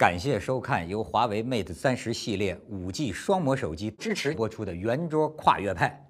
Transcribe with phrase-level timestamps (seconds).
[0.00, 6.02] 感谢收看由华为 Mate 三十系列五 G 双模手机支持播出的圆桌跨越派。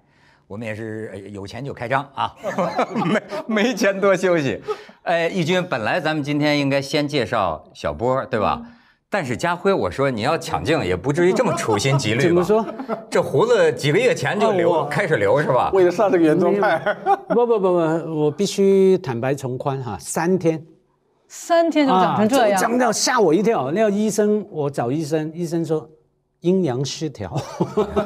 [0.47, 2.33] 我们也是呃有钱就开张啊，
[3.05, 4.61] 没没钱多休息。
[5.03, 8.61] 哎，义军，本来咱们今天应该先介绍小波，对吧？
[9.09, 12.41] 但是家辉，我说你要抢镜，也不至于这么处心积虑吧？
[12.41, 12.65] 怎么说？
[13.09, 15.69] 这胡子几个月前就留，开始留是吧？
[15.73, 16.79] 为了上这个圆桌派，
[17.27, 20.65] 不不不不，我必须坦白从宽哈，三天
[21.33, 23.71] 三天就长成这样，啊长到吓我一跳。
[23.71, 25.89] 那个医生，我找医生，医生说
[26.41, 27.33] 阴阳失调，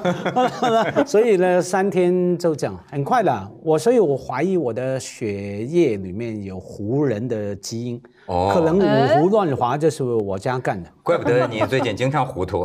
[1.07, 3.51] 所以呢，三天就这样，很快的。
[3.63, 12.63] 我所以，我怀疑我的血液里面有胡人的基因，哦可能五胡乱华就是我家干的，怪不得你最近经常糊涂。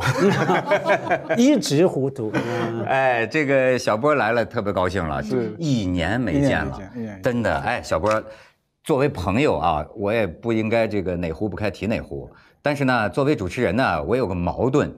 [1.38, 2.30] 一直糊涂。
[2.34, 6.78] 嗯 哎，这个小波来了，特别高兴了，是一年没见了
[7.22, 7.56] 真的。
[7.60, 8.22] 哎，小波，
[8.90, 12.28] 作为朋友啊，我也不应该这个哪壶不开提哪壶，
[12.60, 14.92] 但是呢，作为主持人呢，我有个矛盾，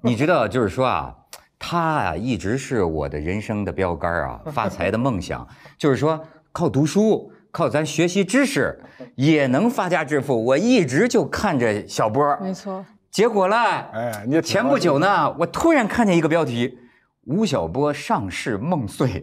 [0.00, 1.14] 你知道，就是说啊，
[1.56, 5.46] 他啊一直是我的人生的标杆啊，发财的梦想，
[5.78, 7.30] 就是说靠读书。
[7.52, 8.76] 靠咱学习知识
[9.14, 16.76] 也能发家致富，我一直就看着小波，没错，结果呢，哎，你前不久呢，我突然看见一个标题
[17.26, 19.22] ：“吴晓波上市梦碎。”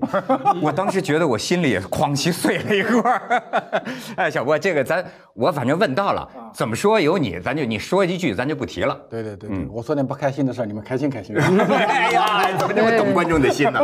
[0.61, 3.43] 我当时觉得我心里也哐叽碎了一块儿。
[4.15, 8.99] 哎，小波，这个咱我反正问到了，怎么说有你，咱就你说一句，咱就不提了。
[9.09, 11.35] 对对对嗯对，我说点不开心的事儿，你们开心开心。
[11.39, 13.79] 哎呀，怎么这么懂观众的心呢？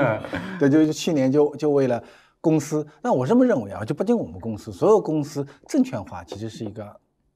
[0.58, 2.02] 对，就去年就就为了
[2.40, 6.84] 公司，但我这么认为啊，就不仅我们公司，所有公司证券化其实是一个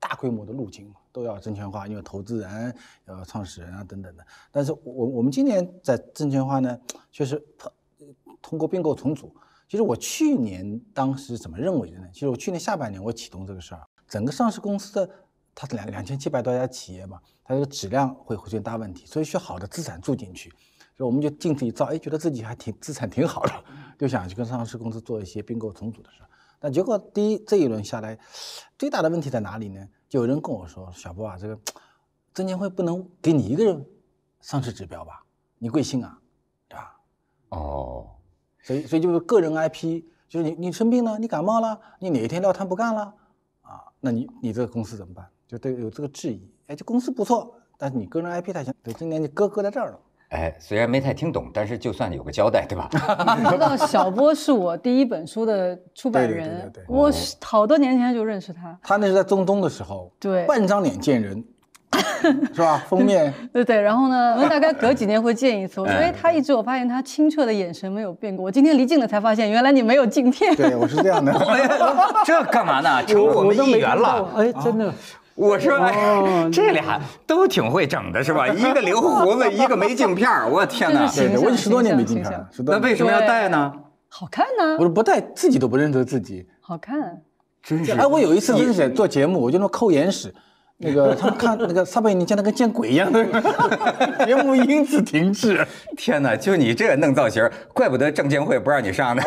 [0.02, 2.74] 大规模的路径嘛，都要证券化，因为投资人、
[3.04, 4.26] 呃创始人啊等等的。
[4.50, 6.76] 但是我我们今年在证券化呢，
[7.12, 7.40] 确实
[8.42, 9.32] 通过并购重组。
[9.68, 12.08] 其实我去年当时怎么认为的呢？
[12.12, 15.08] 其实我去年下半年我启动这个事儿，整个上市公司的
[15.54, 20.50] 它两两千七百多家企业嘛，它这个质量会出现大问题，所以需要好的资产注进去。
[20.94, 23.64] 所以我们就镜子一照，哎，觉得自己还挺资产挺好的，
[23.96, 26.28] 就想去跟上市公司做一些并购重组的事儿。
[26.62, 28.16] 但结果第一这一轮下来，
[28.78, 29.84] 最大的问题在哪里呢？
[30.08, 31.58] 就有人跟我说，小波啊，这个
[32.32, 33.84] 证监会不能给你一个人
[34.40, 35.24] 上市指标吧？
[35.58, 36.16] 你贵姓啊，
[36.68, 37.00] 对吧？
[37.48, 38.10] 哦，
[38.62, 43.12] 所以所以就是个人 IP，就是你你生病了，你感冒了，你哪一天撂摊不干了
[43.62, 43.82] 啊？
[43.98, 45.28] 那你你这个公司怎么办？
[45.48, 46.48] 就对有这个质疑。
[46.68, 50.00] 哎，这公司不错，但是你个人 IP 太强，对，今年就搁搁在这儿了。
[50.32, 52.88] 哎，虽然没太听懂，但是就算有个交代，对吧？
[53.38, 61.44] 你知道小波是我第一本书的出版对对对人对对，我是好多年前就认识他，他那是在中东的时候，对半张脸见人，
[62.54, 62.82] 是吧？
[62.88, 70.56] 封面 对对，然后呢，我们大概隔几年会见一次，我觉得他一直我发现他清澈的眼神没有变过，我今天离近了才发现，原来你没有镜片。
[70.56, 71.30] 对我是这样的。
[72.24, 73.04] 这干嘛呢？
[73.04, 74.26] 成我们一员了。
[74.36, 74.90] 哎，真的。
[75.34, 78.46] 我说，哎哦，这俩都挺会整的，是吧？
[78.48, 81.10] 一个留胡子，一个没镜片儿我天哪！
[81.10, 82.48] 对对，我已经十多年没镜片了。
[82.66, 83.72] 那为什么要戴呢？
[84.08, 86.46] 好看呢、我说不戴，自己都不认得自己。
[86.60, 87.22] 好看。
[87.62, 90.34] 真是哎，我有一次真是做节目，我就那扣眼屎，
[90.82, 93.24] 那个他们看那个撒贝宁见得跟见鬼一样的，
[94.26, 95.64] 节目因此停滞。
[95.96, 96.36] 天哪！
[96.36, 99.22] 就你这弄造型，怪不得证监会不让你上呢。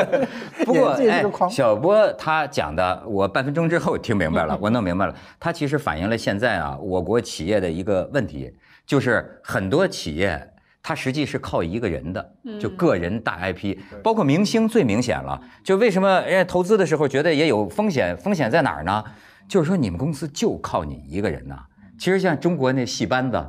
[0.64, 5.14] 不过，哎小波他讲的，我半分钟之后听明白了，我弄明白了。
[5.38, 8.50] 他其实反映了现在啊，我国企业的一个问题，
[8.86, 10.50] 就是很多企业。
[10.88, 12.24] 它实际是靠一个人的，
[12.60, 15.36] 就个人大 IP，包括明星最明显了。
[15.64, 18.16] 就为什么人家投资的时候觉得也有风险？
[18.16, 19.02] 风险在哪儿呢？
[19.48, 21.56] 就是说你们公司就靠你一个人呐。
[21.98, 23.42] 其实像中国那戏班子，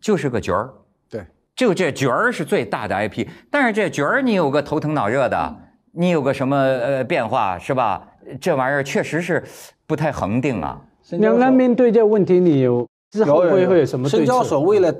[0.00, 0.72] 就是个角儿，
[1.08, 5.56] 对，就这角儿是最大的 IP，但是这角儿你有个头疼脑热的，
[5.92, 8.06] 你有个什么呃变化是吧？
[8.40, 9.44] 这玩意儿确实是
[9.86, 10.80] 不太恒定啊。
[11.10, 14.42] 两岸面对这个问题，你有之后会会有什么对深交？
[14.42, 14.94] 所为了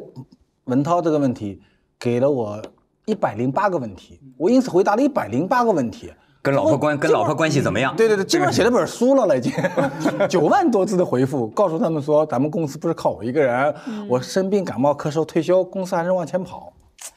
[0.65, 1.63] 文涛这个问题，
[1.99, 2.61] 给了我
[3.07, 6.13] 一百零八个问题，我因此回答了一百零八个问题。
[6.43, 7.95] 跟老婆关跟老婆关系怎么样？
[7.97, 9.53] 对对对，基本上写了本书了了，已经
[10.29, 13.75] 九万多字的回复，告诉他们说，咱们公司不是靠我一个人，
[14.09, 16.73] 我生病、感冒、咳嗽、退休，公司还是往前跑，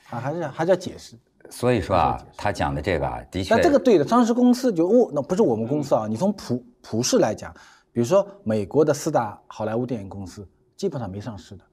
[0.10, 1.16] 啊，还是还是要解释。
[1.50, 7.54] 所以说啊，他讲的这个啊，的确，那这个对的，上市公司就哦，那不是我们公司啊，你从普普世来讲，
[7.92, 10.46] 比如说美国的四大好莱坞电影公司
[10.76, 11.64] 基本上没上市的，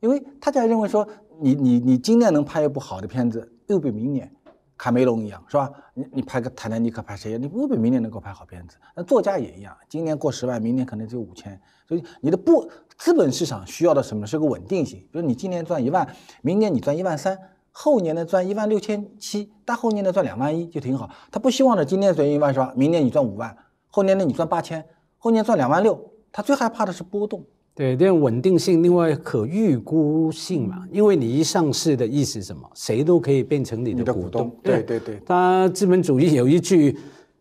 [0.00, 1.06] 因为大家认为说
[1.38, 4.30] 你你你今年能拍一部好的片子，又比明年
[4.80, 5.70] 卡梅隆一样是吧？
[5.92, 7.36] 你你拍个《泰坦尼克》拍谁？
[7.36, 8.78] 你未必明年能够拍好片子。
[8.96, 11.60] 那作家也一样，今年过十万，明年可能只有五千。
[11.86, 12.66] 所以你的不
[12.96, 14.26] 资本市场需要的什么？
[14.26, 15.00] 是个稳定性。
[15.12, 16.08] 比如你今年赚一万，
[16.40, 17.38] 明年你赚一万三，
[17.70, 21.10] 后年呢赚一万六千七，大后年呢赚两万一就挺好。
[21.30, 22.72] 他不希望呢今年赚一万是吧？
[22.74, 23.54] 明年你赚五万，
[23.88, 24.82] 后年呢你赚八千，
[25.18, 26.10] 后年赚两万六。
[26.32, 27.44] 他最害怕的是波动。
[27.74, 32.68] 对，这样稳定性，另外可预估性嘛，因为你一上市的意思是什么？
[32.74, 36.96] 谁都可以变成你你的股东东。，对对对，他资本主义有一句，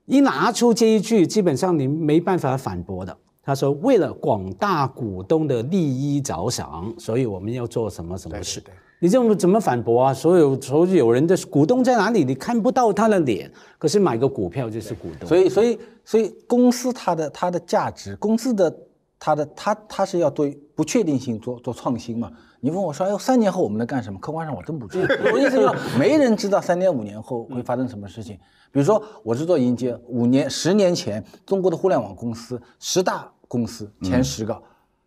[0.06, 3.18] 一拿出这一句，基本上你没办法反驳的。
[3.42, 8.60] 他说：“为了广大股东的利益着想，所以我们要做什么什么事。
[8.60, 10.14] 对对对你这么怎么反驳啊？
[10.14, 12.24] 所有所有人的股东在哪里？
[12.24, 13.50] 你看不到他的脸，
[13.80, 15.28] 可是买个股票就是股东。
[15.28, 18.70] 所以所以所以公司它的它的价值，公司的
[19.20, 22.32] 它的它它是要对不确定性做做创新嘛。
[22.62, 24.20] 你问我说，哎呦，三年后我们能干什么？
[24.20, 25.16] 客观上我真不知道。
[25.32, 28.38] 我意思是说，没人知道三年五年后会发生什么事情。
[28.72, 34.62] 比如说，我是做迎接，五年十年前中国的互联网公司十大公司前十个，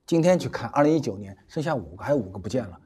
[0.07, 2.79] 今天去看，二零一九年剩下五个，还有五个不见了。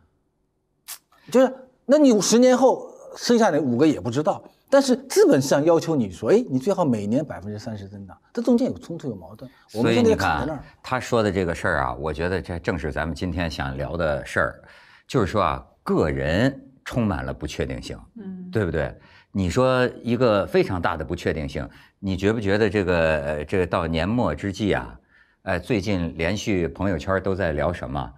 [1.30, 10.64] 就是，那你十年后剩下的五个也不知道，但是资本市场要求你说，哎，你最好每年百分之三十增长，这中间有冲突有矛盾，我所以你们现在卡在那看儿。
[10.82, 14.62] 他说的这个事儿啊，我觉得这正是咱们今天想聊的事儿，
[15.06, 18.94] 就是说啊，个人充满了不确定性，嗯，对不对？
[19.32, 21.68] 你说一个非常大的不确定性，
[21.98, 24.98] 你觉不觉得这个呃，这个到年末之际啊，
[25.42, 28.12] 呃，最近连续朋友圈都在聊什么？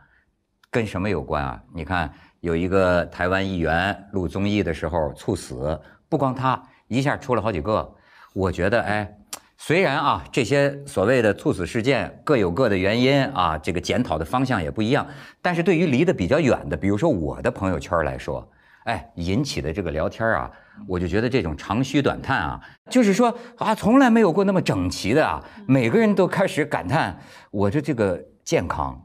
[0.70, 1.62] 跟什么有关啊？
[1.74, 7.94] 你看有一个台湾议员录综艺的时候猝死，不光他，一下出了好几个。
[8.34, 9.18] 我觉得，哎，
[9.56, 15.06] 虽然啊这些所谓的猝死事件各有各的原因啊，这个检讨的方向也不一样，
[15.42, 18.48] 但是对于离得比较远的，比如说我的朋友圈来说，
[18.84, 20.50] 哎，引起的这个聊天啊，
[20.86, 27.18] 我就觉得这种长吁短叹啊，就是说啊，从来没有过那么整齐的啊，每个人都开始感叹
[27.50, 29.04] 我的这个健康。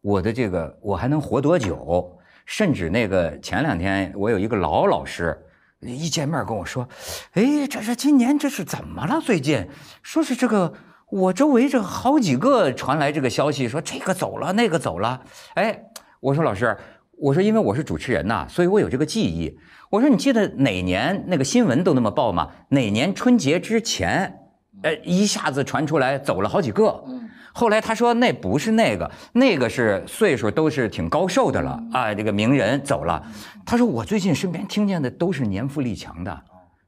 [0.00, 2.18] 我的这个我还能活多久？
[2.44, 5.40] 甚至那个前两天我有一个老老师，
[5.82, 6.88] 一见面跟我说
[7.34, 9.20] ：“哎，这是今年这是怎么了？
[9.20, 9.68] 最近
[10.02, 10.72] 说是这个
[11.10, 15.20] 我周围这好几个传来这个消息，说这个走了，那个走了。”
[15.54, 15.86] 哎，
[16.20, 16.76] 我说老师，
[17.18, 19.58] 我说因为我是主持人呐，所以我有这个记忆。
[19.90, 22.48] 我说你记得哪年那个新闻都那么报吗？
[22.68, 24.38] 哪年春节之前，
[24.82, 27.04] 呃，一下子传出来走了好几个。
[27.52, 33.22] 后来他说那不是那个，那个是岁数都是挺高寿的了啊，这个名人走了。
[33.64, 36.42] 他说我最近身边听见的都是年富力强的，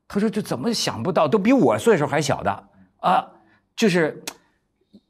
[0.09, 2.65] 他说这怎么想不到，都比我岁数还小的
[3.01, 3.25] 啊，
[3.77, 4.23] 就是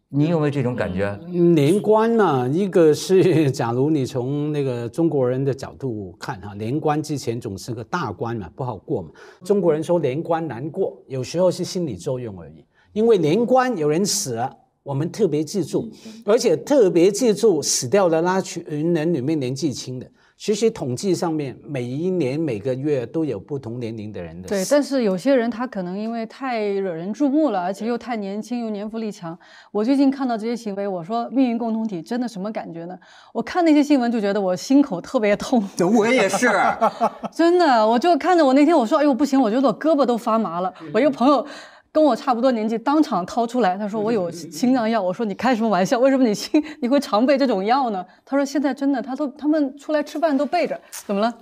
[0.09, 1.17] 你有没有这种感觉？
[1.29, 9.11] 年关嘛，一个是假如你从那个中国人的角度看哈，年关之前总是个大关嘛，不好过嘛。
[9.45, 14.53] 中国人说年关难过，有时候是心理作用而已，因为年关有人死了。
[14.85, 15.91] 我们特别记住，
[16.25, 20.07] 而且特别记住死掉的那群人里面年纪轻的。
[20.37, 29.39] 其实统计上面，每一年每个月都有不同年龄的人的对，但是有些人他可能因为太惹人注目了，而且又太年轻又年富力强。
[29.71, 32.99] 我最近看到这些行为，我说命运共同体真的什么感觉呢？
[33.33, 35.67] 我看那些新闻就觉得我心口特别痛，
[35.97, 36.51] 我也是，
[37.33, 40.75] 真的，我就看着我那天我说，哎呦不行，我觉得我胳膊都发麻了。
[40.93, 41.47] 我一个朋友。
[41.95, 45.01] 跟我差不多年纪，当场掏出来，他说我有心脏药。
[45.01, 45.97] 我说你开什么玩笑？
[46.01, 48.05] 为什么你心 你会常备这种药呢？
[48.27, 50.77] 他说现在真的，他都他们出来吃饭都备着。
[50.91, 51.33] 怎么了？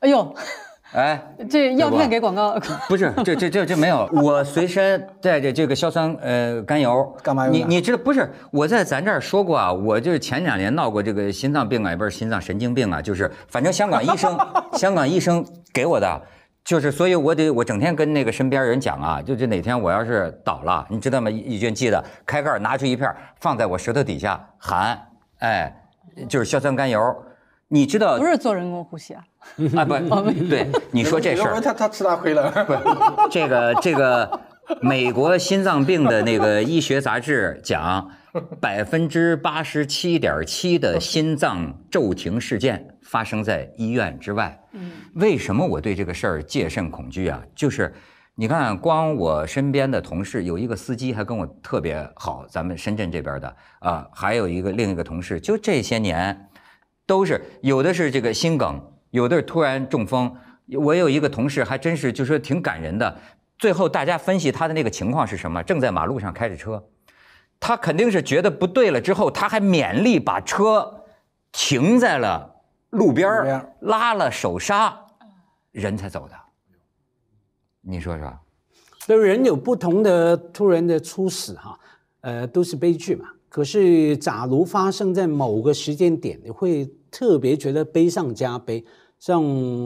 [0.00, 0.34] 哎呦，
[0.92, 2.58] 哎， 这药片给广告。
[2.90, 8.28] 不是，这这这这没有，我随身带着这个硝酸呃甘油，干嘛用你你知道不是？
[8.50, 14.36] 我在咱这儿说过啊，我就是前两年闹过这个心脏病啊，也不是心脏神经病啊，就是反正香港医生
[14.72, 16.20] 香港医生给我的。
[16.64, 21.28] 就是，所以我得我整天跟那个身边人讲啊，就就哪天我要是倒了，你知道吗？
[21.30, 25.08] 义军记得开盖拿出一片放在我舌头底下含，
[25.40, 25.74] 哎，
[26.28, 27.00] 就是硝酸甘油。
[27.68, 29.24] 你知道不是做人工呼吸啊？
[29.76, 29.94] 啊不，
[30.48, 32.52] 对，你说这事儿，他他吃大亏了。
[33.30, 34.40] 这个这个
[34.80, 38.10] 美国心脏病的那个医学杂志讲，
[38.60, 44.58] 百分之八十七点七的心脏骤停事件发生在医院之外。
[44.72, 47.42] 嗯，为什么我对这个事儿戒慎恐惧啊？
[47.54, 47.92] 就是
[48.34, 56.48] 你看，光我身边的同事有一个司机还跟我特别好，咱们深圳这边的啊，还有一个另一个同事，就这些年
[57.06, 60.34] 都是有的是这个心梗，有的是突然中风。
[60.78, 63.14] 我有一个同事还真是就是说挺感人的，
[63.58, 65.62] 最后大家分析他的那个情况是什么？
[65.62, 66.82] 正在马路上开着车，
[67.64, 71.04] 他肯定是觉得不对了，之后他还勉力把车
[71.52, 72.56] 停在了
[72.90, 74.98] 路边拉了手刹，
[75.70, 76.34] 人才走的。
[77.80, 78.36] 你说说，
[79.06, 81.78] 所以人有不同的突然的猝死哈，
[82.22, 83.28] 呃，都是悲剧嘛。
[83.48, 88.84] 可是，假如发生在某个时间点，你会特别觉得悲上加悲。
[89.20, 89.40] 像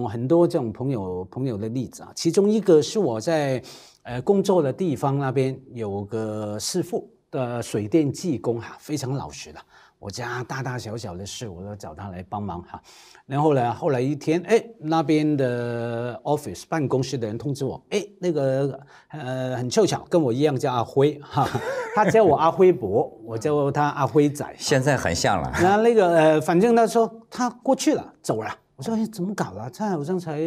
[0.05, 3.63] 很多这种朋友朋友的例子啊，其中一个是我在
[4.03, 7.07] 呃工作的地方那边有个师傅
[7.37, 9.61] 的水电技工哈，非常老实的。
[9.99, 12.81] 我家大大小小的事我都找他来帮忙哈。
[13.27, 18.79] 然后呢，后来一天，哎，那边的 office 办公室的人通知我，哎，那个
[19.09, 21.49] 呃很凑巧，跟我一样叫阿辉哈，
[21.95, 24.47] 他叫我阿辉伯， 我叫他阿辉仔。
[24.59, 25.51] 现在很像了。
[25.61, 28.55] 然后那个呃，反正他说他过去了，走了。
[28.77, 29.71] 我说哎，怎么搞了？
[29.71, 30.39] 他好像才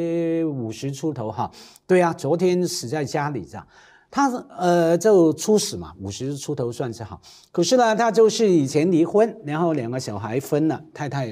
[0.46, 1.50] 五十出头哈。
[1.88, 3.68] 对啊，昨天死在家里这样。
[4.12, 7.22] 他呃就初始嘛，五十出头算是好。
[7.52, 11.28] 可是呢，他就是以前离婚，然后两个小孩分了，太太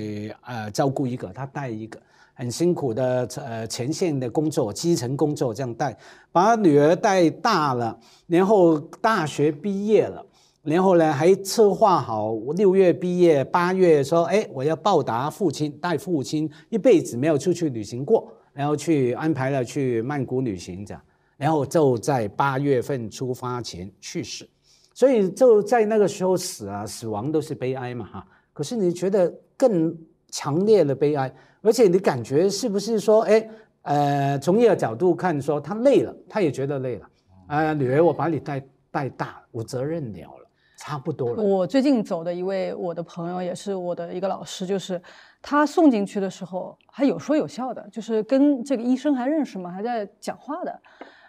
[0.46, 2.00] 呃照顾一个，他带一个，
[2.36, 5.98] 很辛苦的呃前线的工作，基层工作这样带，
[6.32, 10.24] 把女儿带大了，然后大学毕业了，
[10.62, 21.02] 然后呢还策划好六月毕业，八月说哎我要报答父亲，带父亲一辈子没有出去旅行过，然后去安排了去曼谷旅行这样。
[21.38, 24.50] 然后就在八月份出发前去世，
[24.94, 28.28] 所以就在那个时候死啊，死亡都是悲哀嘛哈。
[28.52, 29.96] 可是你觉得更
[30.32, 33.50] 强烈的悲哀，而且你感觉是不是说，哎，
[33.84, 37.08] 呃，从一个角度看，说他累了，他也觉得累了，
[37.46, 41.44] 啊，女儿我把你带带大，我责任了了，差不多了。
[41.44, 45.00] 我最近走的一位我的朋友，也是我的一个老师，就是
[45.40, 50.82] 他送进去的时候还有说有笑的，就是跟这个医生还认识嘛，还在讲话的。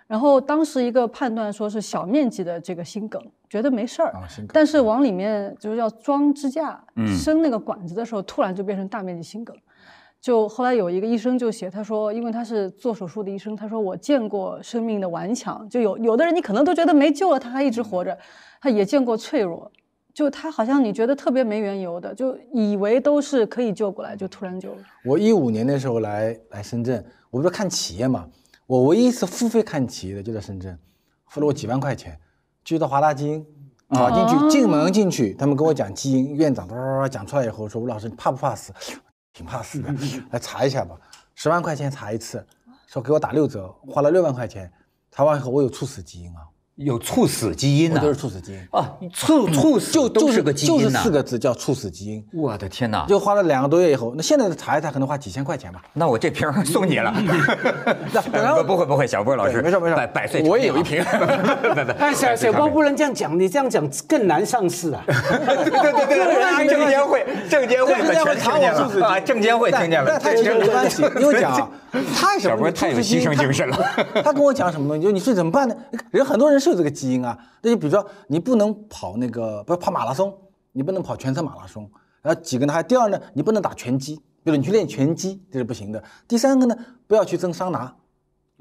[0.09, 4.13] 然后当时一个判断说是小面积的这个心梗，觉得没事儿，
[4.55, 9.55] 但是往里面就是要装支架、伸那个管子的时候，突然就变成大面积心梗。
[10.21, 18.19] 就后来有一个医生就写，他说，因为他是做手术的医生，他说我见过生命的顽强，就有有的人你可能都觉得没救了，他还一直活着，
[18.61, 19.71] 他也见过脆弱，
[20.13, 24.71] 就他好像你觉得特别没缘由的，就以为都是可以救过来，就突然就。
[25.05, 28.27] 我一五年的时候来来深圳，我不是看企业嘛。
[28.69, 30.79] 我唯一一次付费看企业的就在深圳，
[31.27, 32.21] 付了我几万块钱，
[32.67, 33.47] 去到华大基因，
[33.89, 36.69] 跑进去，进门进去，他们跟我讲基因，院长
[37.11, 38.71] 讲出来以后说吴老师你怕不怕死？
[39.33, 39.91] 挺怕死的，
[40.33, 40.95] 来查一下吧，
[41.35, 42.47] 十万块钱查一次，
[42.87, 44.71] 说给我打六折，花了六万块钱，
[45.11, 46.47] 查完以后我有猝死基因啊。
[46.79, 48.89] 有猝死基因呢，都是猝死基因啊！
[49.13, 52.25] 猝猝死就就是个基因就是四个字叫猝死基因。
[52.33, 53.05] 我的天哪！
[53.09, 55.83] 就花了两个多月以后，那现在的查一查可能花几千块钱吧。
[55.93, 57.13] 那我这瓶 送你了。
[58.63, 61.03] 不不会不会，小波老师没事没事，百百岁我也有一瓶。
[61.99, 65.03] 哎，小小波不能这样讲，你这样讲更难上市啊。
[65.09, 70.09] 对对对，证监会证监会证监会查我猝死啊，证监会听见了。
[70.09, 71.69] 但他其实没关系，因为讲
[72.15, 73.77] 太小波太有牺牲精神了。
[74.23, 75.03] 他跟我讲什么东西？
[75.03, 75.75] 就你是怎么办呢？
[76.13, 77.37] 人很多人是有这个基因啊。
[77.63, 80.33] 那就比如说，你不能跑那个，不跑马拉松，
[80.73, 81.91] 你不能跑全程马拉松。
[82.23, 82.73] 然后几个呢？
[82.73, 86.03] 还第二呢，你不能打拳击，比如你去练拳击，这是不行的。
[86.27, 87.95] 第三个呢，不要去蒸桑拿。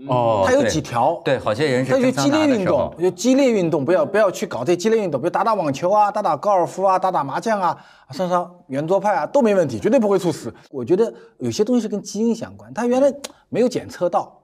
[0.08, 1.20] 哦，它有几条？
[1.26, 1.92] 对，好些人是。
[1.92, 7.76] 它就激烈运动，就激烈运动，不要不要去搞这激烈运动，比如打打网球啊，打打高尔夫啊，打打麻将啊，
[8.12, 10.54] 上上圆桌派啊，都没问题，绝对不会猝死。
[10.70, 13.12] 我觉得有些东西是跟基因相关，它原来
[13.50, 14.40] 没有检测到，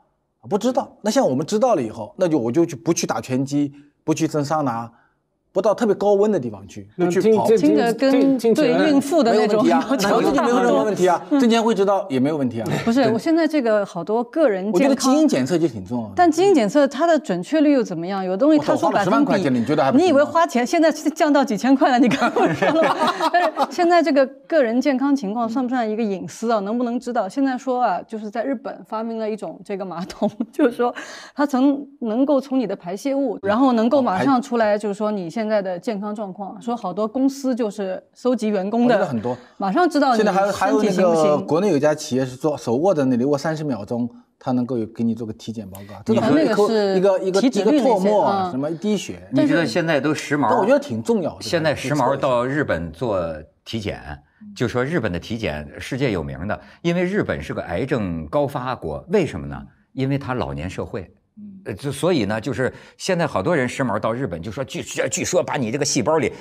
[0.50, 0.98] 不知道。
[1.02, 3.74] 那像我们知道了以后，那就我就去不去打拳击。
[4.06, 4.92] 不去蒸桑拿，
[5.54, 11.24] 不到特别高温的地方去，就去跑，听着跟对孕妇的那种要求就没有任何问题啊。
[11.40, 12.68] 证监 会知道也没有问题啊。
[12.84, 16.14] 不是，我现在这个好多个人，我觉得基因检测就挺重要的。
[16.16, 18.26] 但基因检测它的准确率又怎么样？
[18.26, 19.92] 有东西他说百分比，你觉得还？
[19.92, 22.00] 你以为花钱，现在降到几千块了？
[22.00, 23.30] 你看我说了吗？
[23.32, 26.60] 但 是现在这个个人健康情况算不算一个隐私啊？
[26.62, 27.30] 能不能知道？
[27.30, 30.92] 现在说啊，就是在日本发明了一种这个马桶，就是说
[31.36, 36.62] 它曾能够从你的排泄物，然后能够马上出来，就是说你现在的健康状况。
[36.62, 44.10] 说好多公司就是搜集员工的很多， 马上知道现在还有还有那个国内有家企业是做手握在那里握三十秒钟，
[44.40, 46.14] 他能够有给你做个体检报告。
[46.14, 50.48] 你那个是一个一个一个唾沫什么一滴血，你觉得现在都时髦？
[50.50, 51.42] 但我觉得挺重要的。
[51.42, 53.26] 现在时髦到日本做
[53.66, 54.02] 体检，
[54.56, 59.62] 就说日本的体检世界有名的，因为日本是个癌症高发国，为什么呢？
[59.94, 61.14] 因为它老年社会。
[61.66, 66.32] 呃，就所以呢，就是现在好多人时髦到日本，就说据据说把你这个细胞里，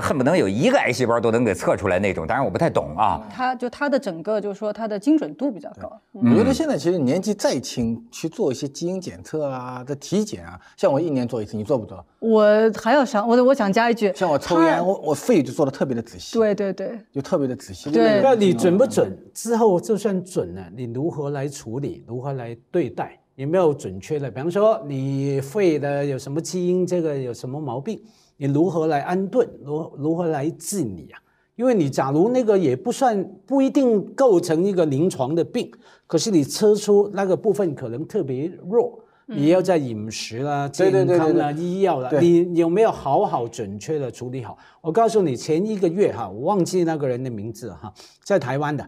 [0.00, 2.26] 恨不能有一个癌细胞都能给测出来那种。
[2.26, 3.26] 当然我不太懂啊。
[3.32, 6.00] 他就他的整个就是说他的精准度比较高。
[6.12, 12.04] 我觉得现在其实年纪再轻去做一些基因检测啊、的体检啊，像我一年做一次，你做不做？
[12.20, 12.44] 我
[12.80, 16.38] 还要想我我想加一句，像我抽烟，我我肺就做的特别的仔细。
[16.38, 17.90] 对对对，就特别的仔细。
[17.90, 19.16] 对，那你准不准？
[19.34, 22.04] 之后就算准了，你如何来处理？
[22.06, 23.18] 如何来对待？
[23.38, 24.28] 有没有准确的？
[24.28, 28.02] 比方说，你肺的有什么基因，这个有什么毛病？
[28.36, 29.48] 你如何来安顿？
[29.64, 31.22] 如如何来治理啊？
[31.54, 35.70] 因为你假如那个也不算，不一定构成一个临床的病，
[36.08, 44.58] 可是你测出那个部分可能特别弱，你要在饮食啦、健康啦、对医药啦，对你有没有好好准确的处理好？
[44.80, 48.84] 我告诉你，前一个月哈，我忘记那个人的名字哈，在台湾的，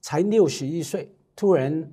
[0.00, 1.88] 才六十一岁，突然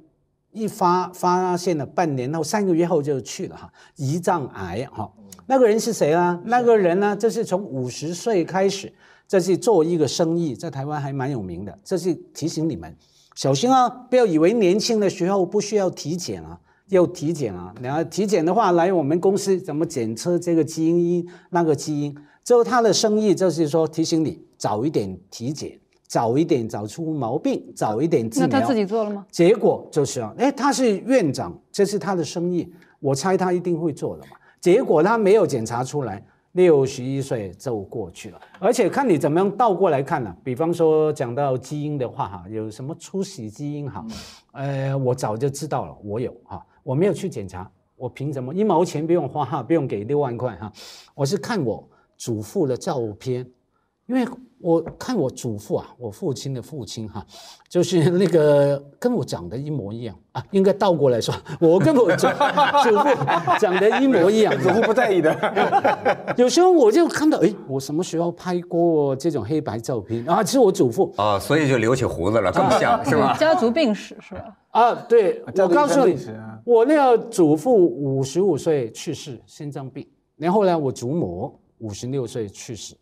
[0.51, 5.11] 一发发现了，半年后、三个月后就去了哈，胰脏癌哈。
[5.47, 6.39] 那个人是谁啊？
[6.45, 8.91] 那个人呢，就是从五十岁开始，
[9.27, 11.77] 这是做一个生意，在台湾还蛮有名的。
[11.83, 12.95] 这是提醒你们
[13.35, 16.59] 小心啊，不要以为年轻的时候不需要体检啊。
[16.89, 22.17] 要体检啊，然后体检的话，来我们公司怎么检测这个基因那个基因？
[22.43, 25.79] 之后他的生意就是说提醒你早一点体检，
[26.09, 28.49] 早一点找出毛病，早一点治疗。
[28.49, 29.23] 那他自己做了吗？
[29.29, 32.67] 结果就是啊，哎，他是院长，这是他的生意，
[32.99, 34.31] 我猜他一定会做的嘛。
[34.59, 38.41] 结果他没有检查出来，六十一岁就过去了。
[38.57, 44.03] 而且看你怎么样倒过来看呢、比方说讲到基因的话哈，有什么出血基因哈，
[44.53, 50.73] 呃，我早就知道了，我有哈，我没有去检查，我凭什么一毛钱不用花哈，不用给六万块哈，
[51.13, 51.87] 我是看我
[52.17, 53.47] 祖父的照片，
[54.09, 54.27] 因为
[54.59, 57.23] 我看我祖父啊，我父亲的父亲哈、
[57.69, 62.27] 就是 那个跟我长得一模一样啊，应该倒过来说，我跟我祖
[62.83, 64.51] 祖父长得一模一样。
[64.59, 65.31] 祖父不在意的。
[66.37, 70.43] 有时候我就看到，哎，我什么时候拍过这种黑白照片啊？
[70.43, 73.37] 是我祖父啊，所以就留起胡子了，更像是吧？
[73.37, 74.57] 家族病史是吧？
[74.71, 74.95] 啊。
[75.07, 76.17] 对，我告诉你
[76.65, 80.05] 我那个祖父五十五岁去世，心脏病。
[80.35, 82.95] 然后呢，我祖母五十六岁去世，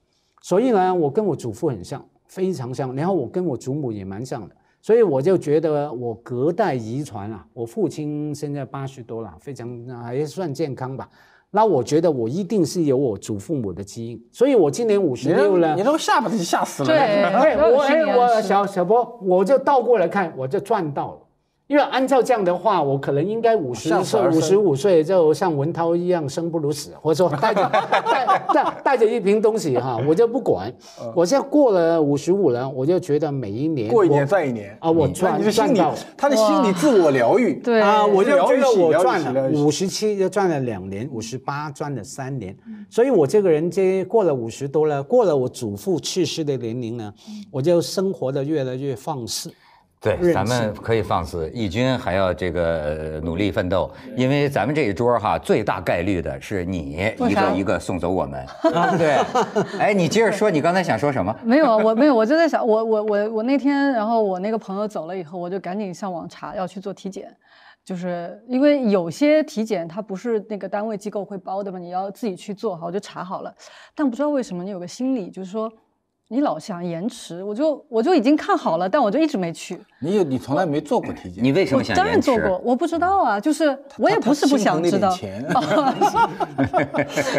[0.47, 2.95] 所以呢，我跟我祖父很像，非常像。
[2.95, 11.10] 然后我跟我祖母也蛮像的，所以我就觉得我隔代遗传啊，我父亲现在八十多了，非常还算健康吧。
[11.51, 15.83] 那我觉得我一定是有我祖父母的基因，所以我今年五十六了你。
[15.83, 16.88] 都吓把自己吓死了。
[16.88, 17.79] 对我
[18.21, 21.19] 我小小波，我就倒过来看，我就赚到了。
[21.67, 30.73] 因为按照这样的话，我可能应该五十岁、五十五岁就像文涛一样生不如死，或者说带着 带带带着一瓶东西哈，我就不管。
[31.13, 34.77] 我现在过了五十五了，我就觉得每一年过一年我算一年。
[34.80, 37.56] 啊，我那赚你的心理赚到。，他的心理自我疗愈。
[37.56, 39.49] 对啊，我就觉得我赚了。
[39.49, 42.56] 五十七，就赚了两年，五十八赚了三年，
[42.89, 47.13] 所以我这个人这过了五十多了，过了我祖父去世的年龄呢，
[47.51, 49.51] 我就生活的越来越放肆。
[50.15, 52.63] 对，咱们可以放肆，义军还要这个
[53.13, 58.45] 呃努力奋斗，因为咱们这一桌哈，最大概率的是你一个一个送走我们，
[58.97, 59.17] 对。
[59.79, 61.35] 哎，你接着说，你刚才想说什么？
[61.43, 67.35] 没有啊，我没有，我就在想，我我我我那天，然后我那个朋友走了以后，我就赶紧上网查要去做体检，
[67.83, 73.53] 就是因为有些体检它不是那个单位机构会包的嘛，你要自己去做好，我就查好了，
[73.95, 75.71] 但不知道为什么你有个心理就是说。
[76.29, 79.79] 你老想延迟，我就我就已经看好了，但我就一直没去。
[80.01, 82.19] 你有你从来没做过体检，你为什么想当然？
[82.19, 85.15] 做过，我不知道啊，就是我也不是不想知道。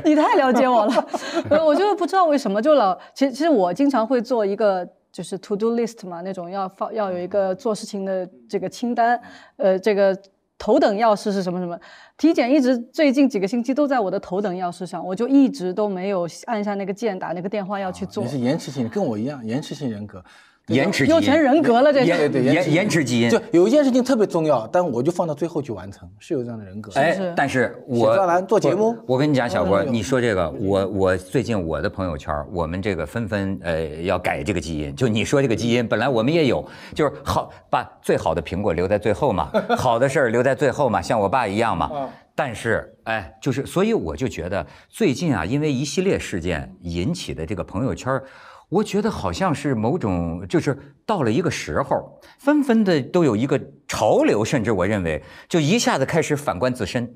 [0.04, 1.06] 你太了解我了，
[1.50, 9.20] 呃我就不知道为什么就老，其实其实我经常会做一个就是 to do list 嘛，那种要放要有一个做事情的这个清单，
[9.56, 10.16] 呃，这个
[10.58, 11.78] 头等要事是什么什么，
[12.16, 18.28] 体检一直最近几个星期都在我的头等要事上，我就一直都没有按下那个键打那个电话要去做你。
[18.30, 20.22] 是延迟性，跟我一样，延迟性人格。
[20.68, 22.28] 延迟基因有钱人格了，这延是。
[22.28, 23.40] 对对延延迟基因就。
[23.52, 26.92] 有一件事情特别重要，但我就放到最后去完成，是有这样的人格。
[26.94, 41.90] 哎，但是我写专栏做节目我我跟你讲，小郭，嗯你说这个，我我最近我的朋友圈，我们这个纷纷呃要改这个基因，就你说这个基因，本来我们也有，就是好把最好的苹果留在最后嘛， 好的事儿留在最后嘛，像我爸一样嘛。
[41.94, 48.22] 嗯但是，哎，就是，所以我就觉得最近啊，因为一系列事件引起的这个朋友圈儿，
[48.68, 50.76] 我觉得好像是某种，就是
[51.06, 57.10] 到了一个时候，纷纷的都有一个潮流，甚至我认为，就一下子开始反观自身，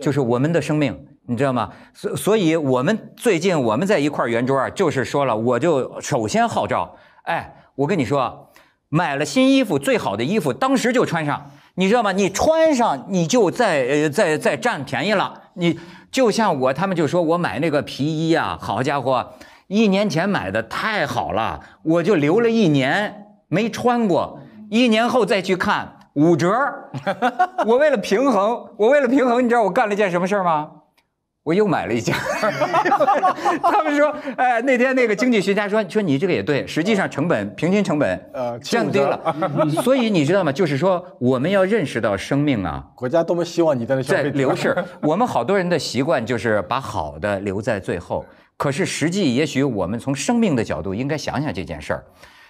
[0.00, 1.70] 就是我们的生命，你知道吗？
[1.94, 8.50] 所所以，我们最近我们在一块圆桌啊，就是说了，我就首先号召，哎，我跟你说，
[8.88, 11.52] 买了新衣服，最好的衣服，当时就穿上。
[11.74, 12.10] 你知道吗？
[12.10, 15.42] 你穿上你就在呃在在占便宜了。
[15.54, 15.78] 你
[16.10, 19.34] 就像我，他们就说我买那个皮衣啊，好家伙，
[19.68, 26.50] 一年前买的太好了，我就留了一年没穿过，一年后再去看五折。
[27.66, 30.70] 我为了平衡，我为了平衡，你知道我干了一件什么事儿吗？
[31.44, 32.14] 我又买了一件。
[33.62, 39.34] 他们说，哎，那天那个经济学家说，说你这个也对，实际上成本平均成本呃降低了。
[39.82, 40.50] 所以你知道吗？
[40.52, 44.74] 就是说，我们要认识到生命啊，国家多么希望你在那消在费流逝。
[45.00, 48.26] 我们好多人的习惯就是把好的留在最后，
[48.58, 52.04] 可是实际也许我们从生命的角度应该想想这件事儿。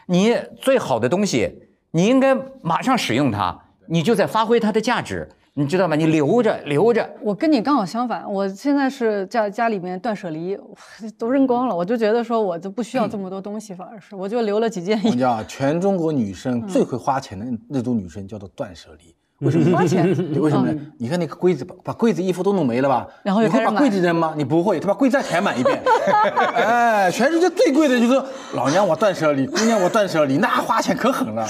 [0.06, 5.28] 你最好的东西，你应该马上使用它，你就在发挥它的价值。
[5.52, 5.96] 你知道吗？
[5.96, 10.56] 你留着留着，我跟你刚好相反，我现在是家家里面断舍离，
[11.18, 15.08] 都扔光了，我就觉得说我就不需要这么多东西，反而是我就留了几件衣服。
[15.08, 19.12] 你知道，全中国女生最会花钱的那种女生叫做断舍离。
[19.40, 19.76] 为什么？
[19.76, 20.04] 花钱？
[20.40, 20.74] 为什么呢？
[20.98, 23.06] 你看那个柜子，把把柜子衣服都弄没了吧？
[23.22, 24.34] 然后你会把柜子扔吗？
[24.36, 25.80] 你不会，他把柜子再填满一遍。
[26.56, 28.20] 哎，全世界最贵的就是
[28.54, 31.46] 老娘我断舍离，姑娘我断舍离，那花钱可狠了。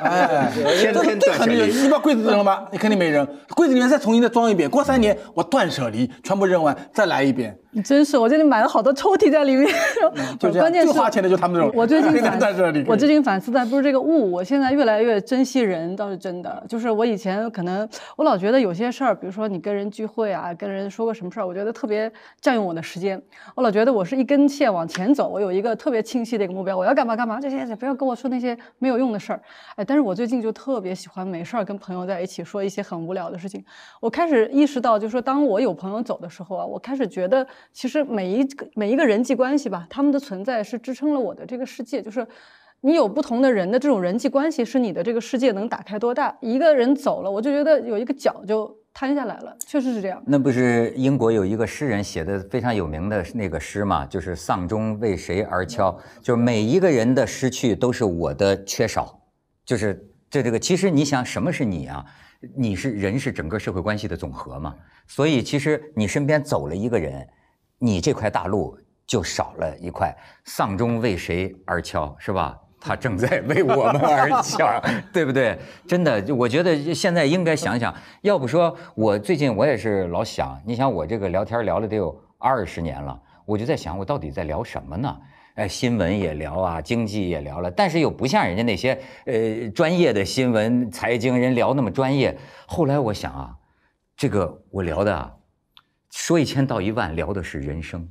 [0.00, 1.70] 哎，天天断舍离。
[1.70, 2.64] 你把柜子扔了吧？
[2.72, 4.70] 你肯定没扔，柜子里面再重新再装一遍。
[4.70, 7.54] 过三年我断舍离，全部扔完，再来一遍。
[7.72, 9.70] 你真是，我这里买了好多抽屉在里面。
[10.40, 11.70] 就关键是最花钱的就他们这种。
[11.74, 12.82] 我最近反断舍离。
[12.88, 16.64] 我最近反思的不是这个物，我现在越来越珍惜人，倒是真的。
[16.68, 23.20] 就是我以前可能我老觉得有些事儿，比如说你跟人聚会啊，跟人说个什么事儿，我觉得特别占用我的时间。
[23.54, 27.40] 我老觉得我是一根线往前走，我有一个特别清晰的一个目标，我要干嘛干嘛。
[27.40, 29.40] 这些不要跟我说那些没有用的事儿。
[29.76, 33.64] 哎，但是我最近就特别喜欢没事儿跟朋友在一起说一些很无聊的事情。
[34.00, 38.44] 我开始意识到，就是说当我有朋友走的时候啊，我开始觉得其实每一。
[38.44, 42.02] 个每一个人际关系吧，他们的存在是支撑了我的这个世界。
[42.02, 42.26] 就是
[42.82, 46.34] 你有不同的人的这种人际关系，是你的这个世界能打开多大。
[46.40, 50.22] 一个人走了，我就觉得有一个角就瘫下来了，确实是这样。
[50.26, 54.06] 那不是英国有一个诗人写的非常有名的那个诗嘛？
[54.06, 59.20] 就是“丧钟为谁而敲”，就是每一个人的失去都是我的缺少。
[59.64, 59.94] 就是
[60.30, 62.04] 这这个，其实你想，什么是你啊？
[62.56, 64.74] 你是人，是整个社会关系的总和嘛？
[65.06, 67.26] 所以其实你身边走了一个人。
[67.82, 70.14] 你这块大陆就少了一块，
[70.44, 72.58] 丧钟为谁而敲，是吧？
[72.80, 75.58] 他正在为我们而讲， 对不对？
[75.86, 85.16] 真的，我觉得现在应该想想，要不说我最近我也是老想，你想我这个聊天聊了得有二十年了，我就在想我到底在聊什么呢？
[85.56, 92.36] 哎，新闻也聊啊，经济也聊了，但是又不像人家那些呃专业的新闻财经人聊那么专业。
[92.66, 93.54] 后来我想啊，
[94.16, 95.36] 这个我聊的。
[96.12, 98.08] 说一千道一万，聊的是人生。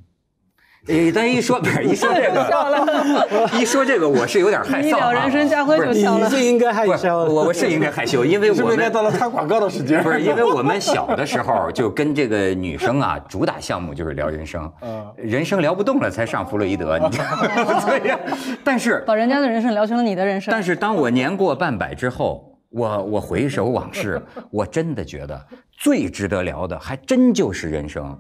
[0.88, 5.12] 诶，但一说不是一说这个， 一说这个我是有点害臊啊。
[5.12, 6.28] 人生家辉就笑了。
[6.28, 10.02] 你是应该害羞，我我是应该害羞，因为我们到了插广告的时间。
[10.02, 14.72] 不是，因为我们小的时候就跟这个女生啊，主打项目就是聊人生。
[14.82, 15.06] 嗯。
[15.18, 18.20] 人生聊不动了才上弗洛伊德，你知道吗？
[18.63, 20.52] 但是把人家的人生聊成了你的人生。
[20.52, 25.39] 但是当我年过半百之后，我我回首往事，我真的觉得。
[25.82, 28.18] 最值得聊的，还真就是人生，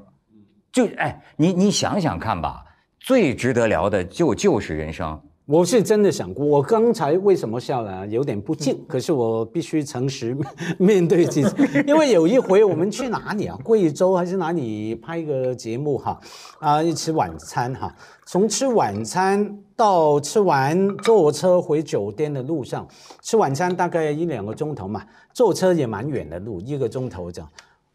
[0.71, 2.63] 就哎，你你想想看吧，
[2.99, 5.19] 最值得聊的就就是人生。
[5.45, 8.05] 我是真的想过，我刚才为什么笑了？
[8.05, 10.37] 有点不敬，可是我必须诚实
[10.77, 13.57] 面对自己，因为有一回我们去哪里啊？
[13.63, 16.19] 贵州还是哪里拍一个节目哈？
[16.59, 17.91] 啊，一吃晚餐哈，
[18.27, 22.87] 从吃晚餐到吃完坐车回酒店的路上，
[23.23, 25.01] 吃晚餐大概一两个钟头嘛，
[25.33, 27.49] 坐车也蛮远的路，一个钟头这样。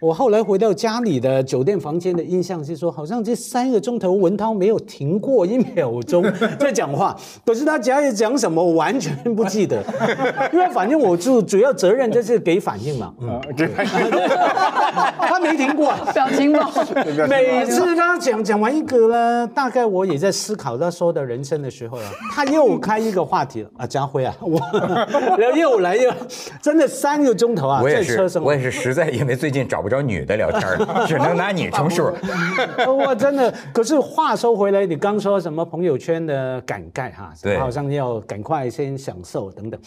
[0.05, 6.23] 我后来回到家里的酒店房间的印象是说，好像这三个钟头文涛没有停过一秒钟
[6.61, 9.83] 在讲话，可是他讲也讲什么，我完全不记得，
[10.53, 13.41] 因为反正我就主要责任就是给反应嘛，嗯，
[15.21, 16.71] 他没停过，表情包，
[17.27, 24.61] 每次他讲讲完一个呢，大概我也在思考他说的人生的时候啊，他又开一个话题了啊，家辉啊，我
[25.39, 26.13] 然后又来又
[26.61, 29.94] 真的三个钟头啊，在车上，我也是实在因为最近找不着。
[29.95, 30.63] 找女的聊天
[31.07, 32.13] 只能拿你充数。
[32.87, 37.33] 我真的，可是话说回来，你刚说什么朋友圈的感慨哈？
[37.41, 39.81] 对，好像要赶快先享受等等。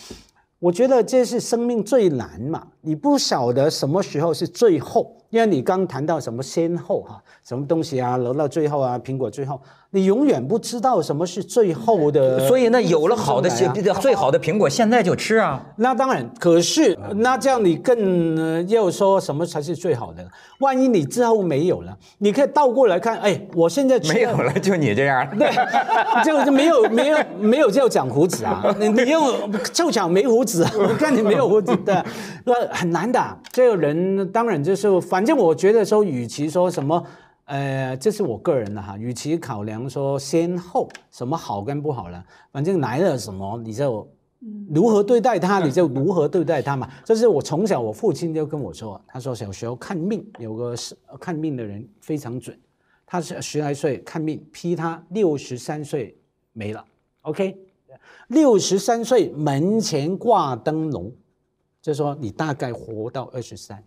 [0.59, 9.59] 我觉得这是生命最难嘛，你不晓得什么时候是最后，因为你刚谈到什么先后哈，什么东西啊，留到最后啊，苹果最后。
[9.91, 13.49] 你永远不知道什么是最后的， 所以那有了好的
[14.01, 15.65] 最好的苹果，现在就吃啊。
[15.77, 20.27] 那当然，可是那这样你更要说什么才是最好的？
[20.59, 25.49] 万一你之后没有了，你可以倒过来看，哎，我现在没有了，就你这样， 对，
[26.23, 29.21] 就就没有没有没有叫长胡子啊，你你又
[29.73, 32.05] 凑巧没胡子，我看你没有胡子的，
[32.43, 33.19] 那很难的。
[33.53, 37.03] 这个人当然就是，反正我觉得说，与其说什么。
[37.45, 44.07] 呃，这是我个人的哈，与其考量说先后什么好跟不好了，反正来了什么你就
[44.69, 46.87] 如何对待他，你就如何对待他嘛。
[47.03, 50.75] 这是我从小我父亲就跟我说，他说小时候看命有个
[51.19, 52.55] 看命的人非常准，
[53.03, 56.15] 他是十来岁看命批他六十三岁
[56.53, 56.85] 没了
[57.23, 57.57] ，OK，
[58.27, 61.11] 六十三岁门前挂灯笼，
[61.81, 63.83] 就说你大概活到二十三。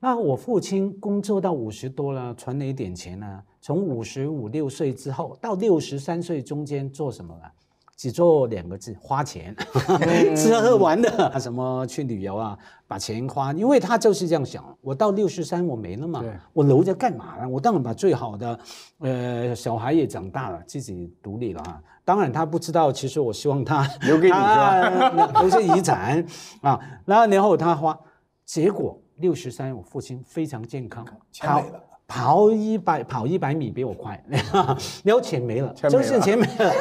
[0.00, 3.42] 那我父亲工作到五十多了，存了一点钱呢。
[3.60, 7.52] 从五十五六岁之后到六十三岁中间做什么了？
[7.96, 9.52] 只做两个字：花钱，
[10.36, 12.56] 吃喝玩乐， 什么去旅游啊，
[12.86, 13.52] 把钱花。
[13.54, 17.48] 因为他就是这样想，我到六十三我没了嘛，我留着干嘛呢？
[17.48, 18.56] 我当然把最好的，
[19.00, 21.82] 呃，小孩也长大了，自己独立了啊。
[22.04, 25.10] 当然他不知道，其实我希望他留给你是吧
[25.42, 26.24] 留些遗产
[26.60, 26.78] 啊。
[27.04, 27.98] 然后然后他花，
[28.44, 34.18] 结果六十三，我父亲非常健康，跑钱没了跑一百跑一百米比我快，
[35.04, 36.72] 然后钱没了，就是钱没了。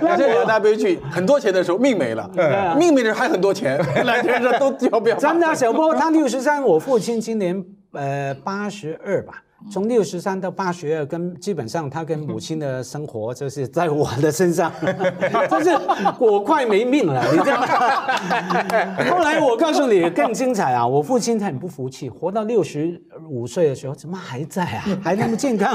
[0.00, 5.16] 而且两大悲剧，很多钱的时候命没了， 啊命没了还很多钱，两件事都要不要？
[5.18, 9.42] 真的啊，小波他六十三，我父亲今年呃八十二吧。
[9.68, 14.72] 从六十三到八十二，跟基本上他跟母亲的生活 就是在我的身上，
[15.50, 15.70] 就是
[16.18, 17.66] 我快没命了，你知道吗？
[19.10, 20.86] 后来我告诉你更精彩啊！
[20.86, 24.84] 我父亲很不服气，活到六十五岁的时候，怎么还在啊？
[25.02, 25.74] 还那么健康，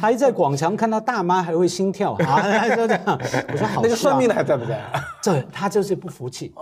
[0.00, 2.42] 还在广场看到大妈还会心跳啊！
[2.42, 3.18] 他说这样，
[3.52, 4.82] 我说好，那个算命的还在不在？
[5.22, 6.52] 这他就是不服气，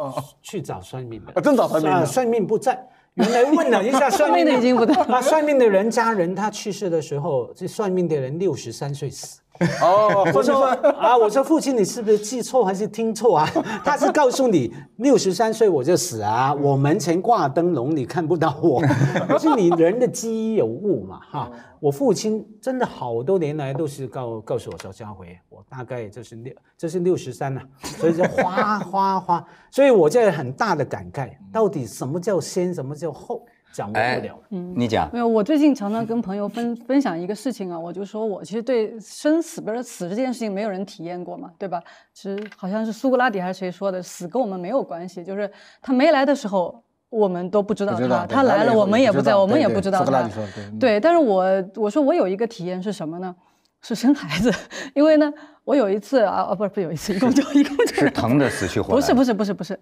[0.42, 2.86] 去找算命的啊，真找算命的啊算命不在。
[3.16, 9.40] 原来问了一下， 算命的已经不在啊，算命的人家人他去世的时候，这算命的人六十三岁死。
[9.82, 10.64] 哦，我说
[10.98, 13.48] 啊，我说父亲，你是不是记错还是听错啊？
[13.84, 18.80] 他是告诉你六十三岁我就死啊，我门前挂灯笼，你看不到我。
[19.28, 21.50] 可是你人的记忆有误嘛，哈。
[21.78, 34.38] 我父亲真的好多年来都是告告诉我说，家辉，我大概就是六，这是六十三了，所以就哗哗哗，所以我这很大的感慨，到底什么叫先，什么叫后，掌握不了。
[34.50, 41.82] 嗯你讲没有，我最近常常跟朋友分 分享一个事情啊，我就说我其实对生死不是死这件事情没有人体验过嘛，对吧？
[42.12, 45.50] 其实好像是苏格拉底还是谁说的，死跟我们没有关系，就是
[45.82, 50.78] 他没来的时候我们都不知道他，他来了我们也不在，我们也不知道他苏格拉底说的对嗯。
[50.78, 51.44] 对，但是我
[51.76, 53.34] 我说我有一个体验是什么呢？
[53.82, 54.52] 是生孩子，
[54.94, 59.00] 因为呢，我有一次啊，哦不是不是有一次，一共就一共就是疼的死去活来。
[59.00, 59.78] 不是不是不是不是，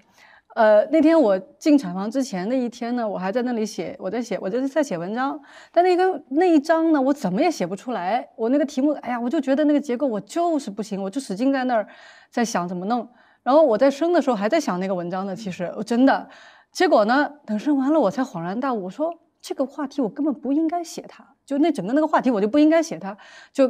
[0.54, 5.38] 呃，那天我进产房之前的一天呢，我还在那里写，我在写，我就是在写文章，
[5.72, 11.86] 但那个那一章呢，我怎么也写不出来，我那个题目，哎呀，我就觉得那个结构我就是不行，我就使劲在那儿
[12.30, 13.08] 在想怎么弄，
[13.42, 16.28] 然后我在生的时候还在想那个文章呢，其实我真的，
[16.70, 23.18] 结果呢，等生完了我才恍然大悟，我说这个话题我根本不应该写它，就那整个那个话题我就不应该写它，
[23.52, 23.68] 就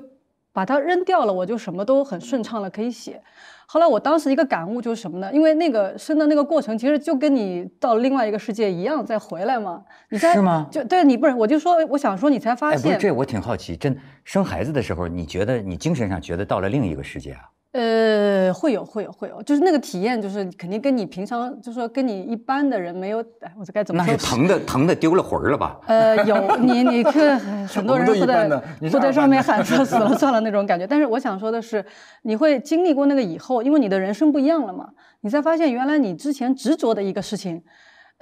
[0.54, 3.20] 把它扔掉了，我就什么都很顺畅了，可以写。
[3.66, 5.28] 后来我当时一个感悟就是什么呢？
[5.32, 9.82] 因为那个生的那个过程，其实就跟你到另外一个世界一样再回来嘛。
[10.10, 17.50] 你在是吗就对你不是，我就说我想说你才发哎，不是，这，我挺好奇，真生孩子的时候，你觉得你精神上觉得到了另一个世界啊？
[17.74, 24.12] 呃，会有会有会有，就是那个体验，就是肯定跟你平常就是说跟你一般的人没有，哎，我这该怎么说？
[24.12, 25.80] 那是疼的疼的丢了魂儿了吧？
[25.88, 28.48] 呃，有你你看 很多人会在
[28.80, 30.86] 会在上面喊说死了算了那种感觉。
[30.86, 31.84] 但是我想说的是，
[32.22, 34.90] 你会经历过那个以后，因为你的人生不一样了嘛，
[35.22, 37.60] 你才发现原来你之前执着的一个事情，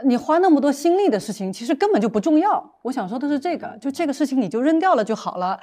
[0.07, 2.73] 你花那么多心力的事情，其实根本就不重要。
[2.81, 5.61] 我想说的是这个，就这个事情你就扔掉了就好了。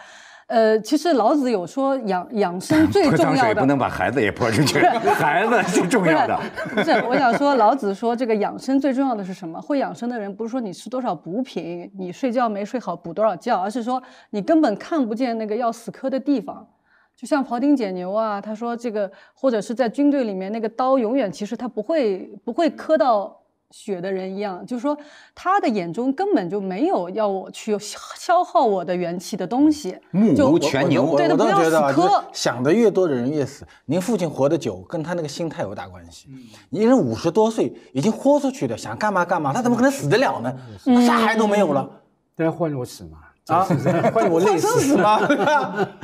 [0.50, 4.80] 呃，其实老子有说养养生 最重要的不能把孩子也泼出去，
[5.14, 6.40] 孩子最重要的。
[6.74, 9.62] 不是，我想说，老子说这个养生最重要的是什么？
[9.62, 16.68] 会养生的人不是说你吃多少补品，你睡觉没睡好补多少觉，而是说你根本看不见那个要死磕的地方。
[17.16, 23.39] 就像庖丁解牛啊，他说这个，或者是在军队里面那个刀永远其实他不会不会磕到
[23.72, 24.98] 血的人一样，就是说
[25.36, 29.96] 他的眼中根本就没有要我去消消耗我的元气的东西。
[30.12, 33.68] 目就无全牛我我倒对的不要觉得啊，死磕就是想的越多的人越死。
[33.86, 36.28] 您父亲活得久，跟他那个心态有大关系。
[36.72, 40.52] 一人五十多岁已经豁出去的，想干嘛干嘛，他怎么可能死得了呢？
[40.84, 41.88] 他啥孩都没有了。
[42.36, 43.20] 对，换我死嘛，
[43.54, 43.68] 啊，
[44.14, 45.20] 换我累生死死吗？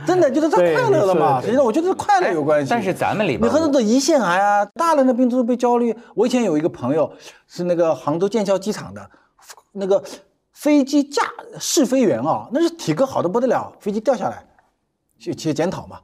[0.05, 1.39] 真的就是他快乐了嘛。
[1.41, 2.69] 实际上我觉得是快乐有关系。
[2.69, 5.95] 但是咱们里你边，很多的胰腺癌啊，大量的病都是被焦虑。
[6.15, 7.11] 我以前有一个朋友
[7.47, 9.09] 是那个杭州建校机场的，
[9.73, 10.03] 那个
[10.51, 11.21] 飞机驾
[11.59, 14.45] 试飞员啊，那是体格好的不得了，飞机掉下来，
[15.17, 15.99] 去去检讨嘛，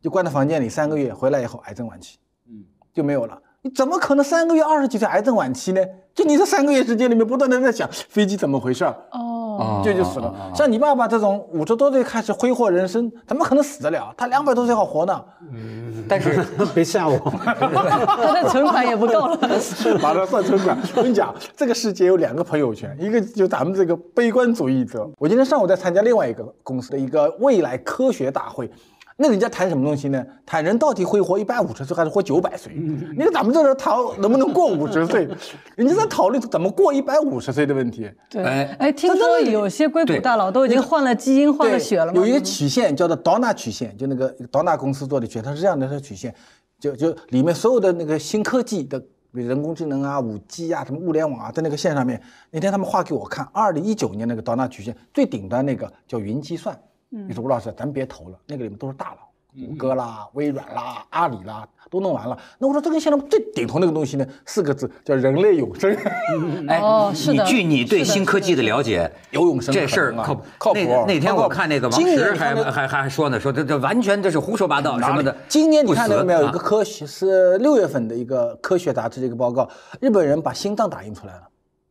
[0.00, 3.38] 就关在房间里三个月，回来以后癌症晚期，嗯，就没有了。
[3.66, 5.84] 你怎么可能三个月二十几岁癌症晚期呢？
[6.14, 10.32] 就你这三个月时间里面不断的在想飞机怎么回事儿，哦，这就死了。
[10.54, 14.14] 像你爸爸这种五十多岁开始挥霍人生，怎么可能死得了？
[14.16, 15.20] 他两百多岁好活呢。
[15.52, 16.40] 嗯但是
[16.72, 17.18] 别吓我。
[17.44, 19.36] 他的存款也不够了。
[20.00, 20.78] 马上算存款。
[20.94, 25.10] 我跟你讲，这个世界有两个朋友圈，一个就咱们这个悲观主义者。
[25.18, 28.70] 我今天上午在参加另外一个公司的一个未来科学大会。
[29.18, 30.22] 那人家谈什么东西呢？
[30.44, 32.70] 谈人到底会活一百五十岁还是活九百岁？
[32.74, 35.26] 你看咱们这人谈能不能过五十岁，
[35.74, 38.10] 人家在讨论怎么过一百五十岁的问题。
[38.28, 42.12] 对，哎哎，听说有些硅谷大佬都已经换了基因、换了血了吗？
[42.14, 46.34] 有一个曲线叫做 Donna 曲线，就那个 Donna 公司做的曲线，它是这样的，它的曲线，
[46.78, 49.00] 就就里面所有的那个新科技的，
[49.32, 56.78] 比如人工智能啊、五 G 啊、什么物联网啊，在那个线上面，那天他们画给我看，二零一九年那个 Dona 曲线最顶端那个叫云计算。
[57.08, 62.36] 你说吴老师，咱别投了，那个里面都是大佬，谷歌啦、微软啦、阿里啦，都弄完了。
[62.58, 65.96] 那我说这个现在最顶头那个东西呢，四个字叫人类永生，
[66.68, 75.34] 哎，哦是的你据你对新科技的了解，有永生这事儿靠谱靠谱那那天我看那个王石还还还还说呢，说这这完全这是胡说八道什么的。
[75.48, 76.42] 今年你看到没有？
[76.42, 81.42] 有一个啊科学是六月份的一个科学杂志的一个报告，日本人把心脏打印出来了。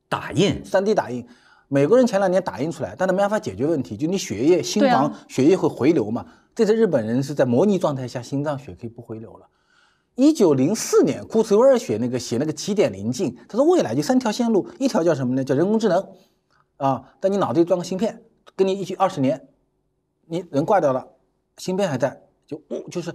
[0.08, 1.26] 打印，三 D 打印，
[1.68, 6.26] 美国人前两年打印出来，但他没办法解决问题，就你血液心房、血液会回流嘛。
[6.54, 9.48] 这次日本人是在模拟状态下，心脏血可以不回流了。
[10.16, 15.44] 一九零四年，库茨威尔写那个写那个起点临近，他说未来就三条线路，一条叫什么呢？
[15.44, 16.08] 叫人工智能，
[16.78, 18.24] 啊，在你脑子里装个芯片，
[18.56, 19.50] 跟你一起二十年，
[20.28, 21.06] 你人挂掉了，
[21.58, 23.14] 芯片还在，就物就是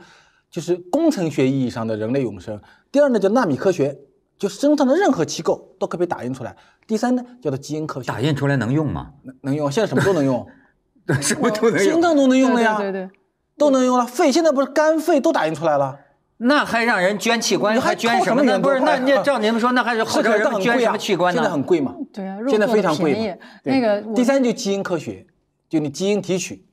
[0.50, 2.60] 就是工程学意义上的人类永生。
[2.92, 3.98] 第二呢，叫纳米科学，
[4.40, 6.56] 就身上的任何机构都可以被打印出来。
[6.86, 9.10] 第三呢，叫做基因科学，打印出来能用吗？
[9.22, 10.44] 能能用，现在什么都能用，
[11.20, 13.10] 什么都能用，心脏都能用了呀，对对对，
[13.58, 14.06] 都能用了。
[14.06, 15.98] 肺现在不是肝肺都打印出来了，
[16.38, 18.58] 那还让人捐器官，你还还捐什么呢？
[18.58, 21.42] 不是，那你照您们说，那还是号召是可是人捐什么器官呢？
[21.42, 25.26] 现在很贵嘛，对啊，现在非常贵那个第三就基因科学，
[25.68, 26.64] 就你基因提取，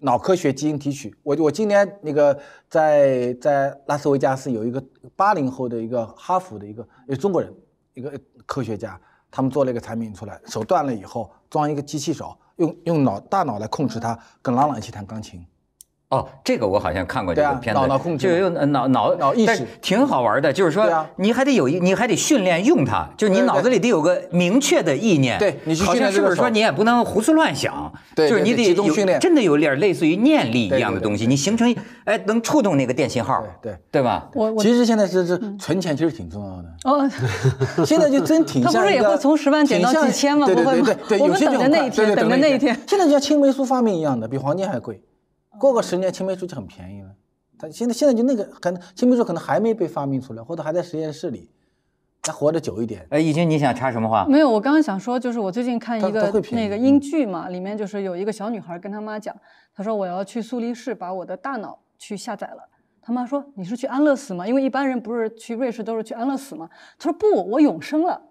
[0.00, 1.14] 脑科学基因提取。
[1.22, 4.82] 我我今年那个在在拉斯维加斯有一个
[5.14, 7.54] 八零后的一个哈佛的一个一个中国人
[7.94, 15.44] 一个科学家，他们做了一个产品出来，手断了以后装一个机器手，用用脑大脑来控制它，跟朗朗一起弹钢琴。
[16.10, 20.52] 哦，这个我好像看过这个片子，脑脑控制就用呃脑脑脑意识但是挺好玩的。
[20.52, 25.38] 就是说啊，你还得有一，你还得训练用它，就是你脑子里得有个明确的意念。
[25.38, 27.92] 对你去好像是不是说你也不能胡思乱想？
[28.16, 31.72] 对就是你得有训练真的有点类似于念力一样的东西，你形成
[32.04, 34.28] 哎能触动那个电信号，对对对吧？
[34.34, 36.68] 我我其实现在是是存钱，其实挺重要的。
[36.86, 37.08] 哦，
[37.86, 45.00] 现在就真挺 他不是也会从10万减到几千吗对对不会吗对对对，我们有些就很等着那一天等着那一天现在就像青霉素发明一样的，比黄金还贵。
[45.60, 47.10] 过个十年，青霉素就很便宜了。
[47.58, 51.50] 它现在现在就那个可能青霉素可能还没被发明出来，或者还在实验室里，
[52.22, 53.06] 他活得久一点。
[53.10, 54.24] 哎，已经，你想插什么话？
[54.26, 59.36] 没有，我刚刚想说，就是我最近看一个那个英剧嘛，里面就是有一个小女孩跟她妈讲，
[59.74, 62.66] 她说我要去苏黎世把我的大脑去下载了。
[63.02, 64.48] 她妈说你是去安乐死吗？
[64.48, 66.70] 因为一般人不是去瑞士都是去安乐死吗？
[66.98, 68.22] 她说不，我永生了，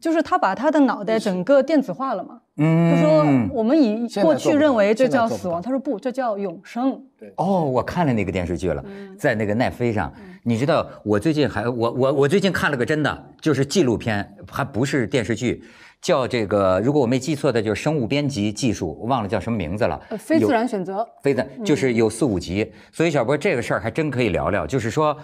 [0.00, 2.42] 就是她把她的脑袋整个电子化了嘛。
[2.56, 7.02] 嗯，他说我们以过去认为这叫死亡，他说不，这叫永生。
[7.18, 10.12] 对哦，我看了那个电视剧了，嗯在那个奈飞上。
[10.42, 15.62] 你知道，我最近还我我我最近看了个真的，就是纪录片，还不是电视剧，
[16.00, 20.00] 叫这个，如果我没记错的，就是生物编辑技术，我忘了叫什么名字了。
[20.08, 21.06] 呃，非自然选择。
[21.22, 24.66] 非的，就是有四五集，所以小波这个事儿还真可以聊聊。
[24.66, 25.14] 就是说，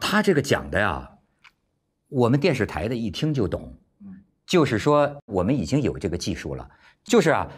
[0.00, 1.06] 他这个讲的呀，
[2.08, 3.74] 我们电视台的一听就懂，
[4.46, 6.68] 就是说我们已经有这个技术了，
[7.04, 7.48] 就是啊，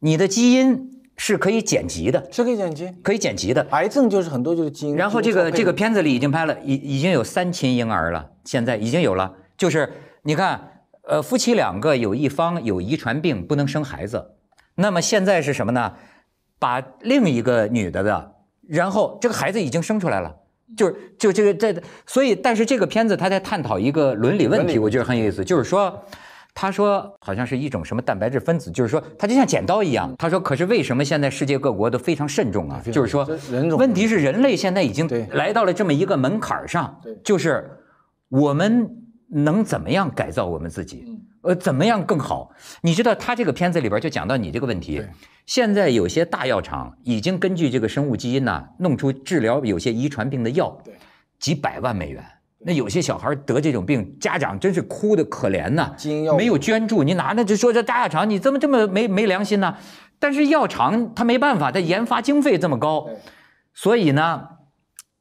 [0.00, 2.92] 你的基因是可以剪辑的，是可以剪辑。
[3.02, 3.66] 可以剪辑的。
[3.70, 4.96] 癌症就是很多就是基因。
[4.96, 9.34] 然后这个这个片子里已经拍了，已已经有三亲婴儿了，现在已经有了。
[9.56, 14.32] 就是你看，呃，夫妻两个有一方有遗传病不能生孩子，
[14.74, 15.94] 那么现在是什么呢？
[16.58, 18.34] 把另一个女的的，
[18.68, 20.36] 然后这个孩子已经生出来了。
[20.76, 26.02] 就是就这个这，所以但是这个片子他在探讨一个伦理问题，我觉得很有意思，就是说。
[26.54, 30.14] 他说好像是一种什么蛋白质分子，就是说它就像剪刀一样。
[30.18, 32.80] 他说，可是为什么现在世界各国都非常慎重啊？
[32.84, 33.26] 就是说
[33.76, 37.70] 问题是人类现在已经来到了这么一个门槛儿上，就是
[38.28, 38.88] 我们
[39.28, 41.04] 能怎么样改造我们自己？
[41.06, 42.52] 嗯呃，怎么样更好？
[42.82, 45.02] 你知道他这个片子里边就讲到你这个问题。
[45.44, 50.78] 现在有些大药厂已经根据这个生物基因呐、弄出治疗有些遗传病的药，
[51.40, 52.24] 几百万美元。
[52.64, 55.94] 那有些小孩得这种病，家长真是哭的可怜呐、
[56.36, 59.76] 没有捐助，你哪能就说这大药厂你怎么这么没没良心呢？
[60.18, 63.08] 但是药厂他没办法，他研发经费这么高，
[63.74, 64.42] 所以呢，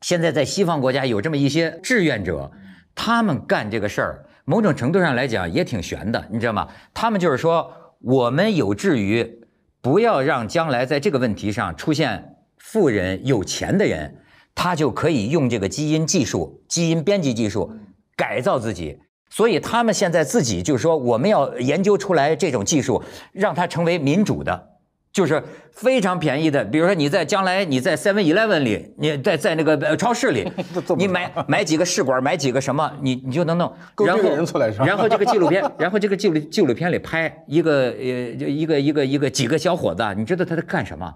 [0.01, 2.51] 现在在西方国家有这么一些志愿者，
[2.93, 6.67] 他们干这个事儿，某种程度上来讲也挺悬的，你知道吗？
[6.93, 9.39] 他们就是说，我们有志于
[9.81, 14.20] 不要让将来在这个问题上出现富人、有钱的人，
[14.55, 17.71] 他就可以用这个基因技术、基因编辑技术
[18.15, 18.99] 改造自己。
[19.29, 24.69] 所以他们现在自己就是说，我们要研究出来这种技术，让它成为民主的。
[25.13, 25.43] 就是
[25.73, 30.49] 非常便宜的，比如说你在将来你在 Seven Eleven 里，你在在那个呃超市里
[30.95, 33.73] 你买买几个试管，买几个什么，你你就能弄。
[34.05, 41.13] 然后人出来然后这个纪录片， 然后这个纪录纪录片里拍一个呃就一个一个一个几个小伙子，你知道他在干什么？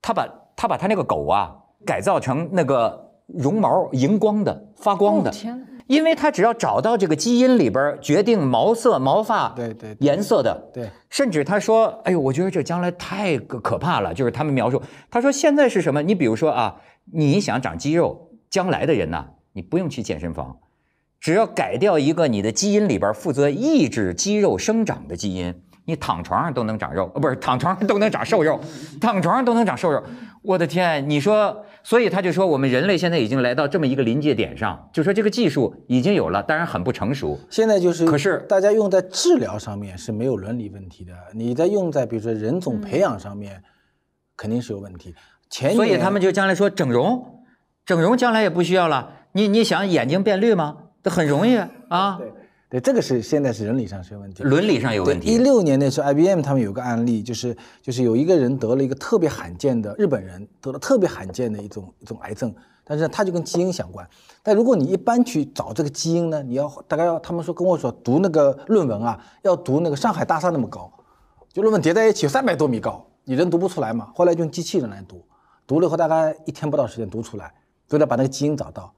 [0.00, 0.26] 他把
[0.56, 1.52] 他把他那个狗啊
[1.86, 5.30] 改造成那个绒毛荧光的、发光的。
[5.30, 16.02] 哦天哪因为它只要找到这个基因里边决定毛色、毛发对对对颜色的，对甚至他说：“哎呦，我觉得这将来太可可怕了。”就是他们描述，他说现在是什么？
[16.02, 16.74] 你比如说啊，
[17.12, 20.56] 你想长肌肉，将来的人呐、你不用去健身房，
[21.20, 28.58] 只要改掉一个你的基因里边负责抑制肌肉生长的基因，你躺床上都能长肉，呃，不是躺床上都能长瘦肉，
[29.00, 30.02] 躺床上都能长瘦肉。
[30.46, 37.36] 我的天，你说，所以他就说我们人类现在已经来到这么一个临界点上，就说这个技术已经有了，当然很不成熟。
[37.50, 43.60] 现在就是，可是大家用在治疗上面是没有伦理问题的，你在用在比如说人种培养上面，
[44.36, 45.14] 肯定是有问题。
[45.50, 47.44] 前所以他们就将来说整容，
[47.84, 49.12] 整容将来也不需要了。
[49.32, 50.76] 你你想眼睛变绿吗？
[51.02, 51.56] 这很容易
[51.88, 52.32] 啊，对
[52.68, 54.42] 对，这个是现在是伦理上是有问题。
[54.42, 55.44] 伦理上有问题一题。
[55.44, 62.52] 六年那时候，IBM 他们有个案例，就是就是有一个人得了一个特别罕见的日本人得了特别罕见的一种一种癌症，
[62.82, 64.04] 但是他就跟基因相关。
[64.42, 70.92] 但如果你一般去找这个基因呢，你要大概要他们说跟我说读那个论文啊，要读那个上海大厦那么高，
[71.52, 74.10] 就论文叠在一起有三百多米高，你人读不出来嘛。
[74.12, 75.24] 后来就用机器人来读，
[75.68, 77.54] 读了以后大概一天不到时间读出来，
[77.90, 78.92] 为了把那个基因找到，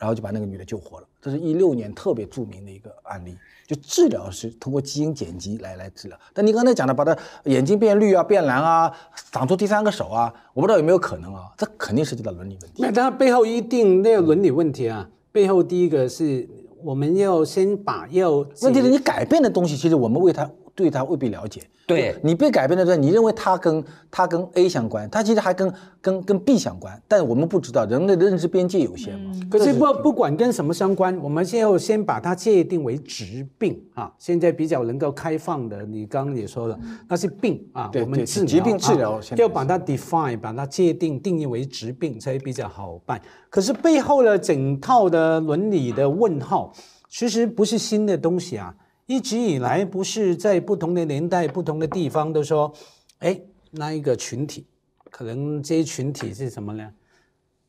[0.00, 1.06] 然后就把那个女的救活了。
[1.20, 3.36] 这是一六年特别著名的一个案例，
[3.66, 6.18] 就治疗是通过基因剪辑来来治疗。
[6.32, 8.90] 但你刚才讲的，把她眼睛变绿啊、变蓝啊、
[9.30, 11.52] 长出第三个手啊，我不知道有没有可能啊？
[11.58, 12.82] 这肯定涉及到伦理问题。
[12.82, 15.06] 那它背后一定那个伦理问题啊。
[15.30, 16.48] 背后第一个是
[16.82, 21.62] 我们要先把要问题是你改变的东西，其实我们为他对他未必了解。
[21.86, 29.32] 对你被改变的时候，你认为它跟它跟 A 相关，它其实还跟跟跟 B 相关，但我们不知道，人类的认知边界有限嘛。
[29.50, 34.12] 可是不不管跟什么相关，我们先要先把它界定为疾病啊。
[34.20, 43.20] 现在比较能够开放的，你刚刚也说了，那是病啊，我们治疗疾病治疗啊要把它 define，把它界定定义为疾病才比较好办。
[43.48, 46.72] 可是背后的整套的伦理的问号，
[47.08, 48.72] 其实不是新的东西啊，
[49.10, 52.72] 一直以来不是在不同的年代、不同的地方都说，
[53.18, 53.36] 哎，
[53.72, 54.64] 那一个群体，
[55.10, 56.88] 可能这些群体是什么呢？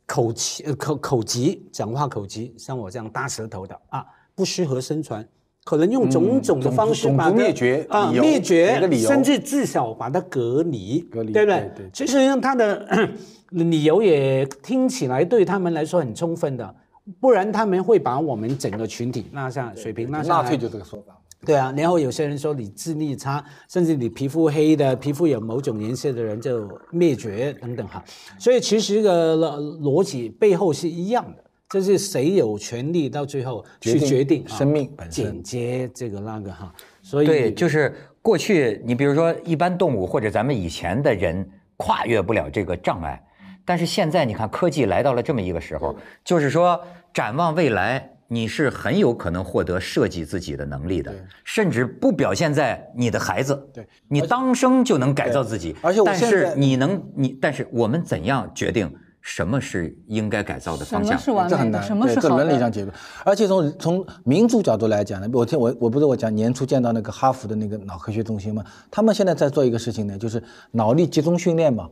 [0.05, 5.27] 口气、呃口口疾，讲话口疾，像我这样大舌头的啊，不适合生存，
[5.63, 11.71] 可能用种种的方式把它灭绝啊灭绝甚至至少把它隔离，隔离对不对？
[11.75, 13.09] 对对其实他的
[13.49, 16.75] 理由也听起来对他们来说很充分的，
[17.19, 20.55] 不然他们会把我们整个群体拉下水平拉下来纳粹。
[20.55, 21.17] 就这个说法。
[21.43, 28.03] 对啊，然后有些人说你智力差，甚至你皮肤黑的、皮肤有某种颜色的人就灭绝等等哈。
[28.37, 36.71] 所以其实这个逻逻辑背后是一样的，就是谁有权利到最后去决定生命本身剪接这个那个哈。
[37.01, 43.19] 所以对，就是过去你比如说一般动物或者咱们以前的人跨越不了这个障碍，
[43.65, 46.79] 但是现在你看科技来到了这么一个时候，就是说
[47.11, 48.11] 展望未来。
[48.34, 51.13] 你是很有可能获得设计自己的能力的，
[51.43, 55.75] 甚至不表现在你的孩子，对你当生就能改造自己。
[55.82, 61.13] 而且我但是你能你，但是我们怎样决定什么是应该改造的方向？
[61.13, 61.57] 么是完美的？
[61.57, 62.45] 这很难，什么是好的？
[62.45, 62.91] 伦理上解决。
[63.25, 71.89] 而且从从民主角度来讲呢，我听我我不是我讲年初见到那个哈佛的那个脑科学中心嘛，他们现在在做一个事情呢，就是脑力集中训练嘛。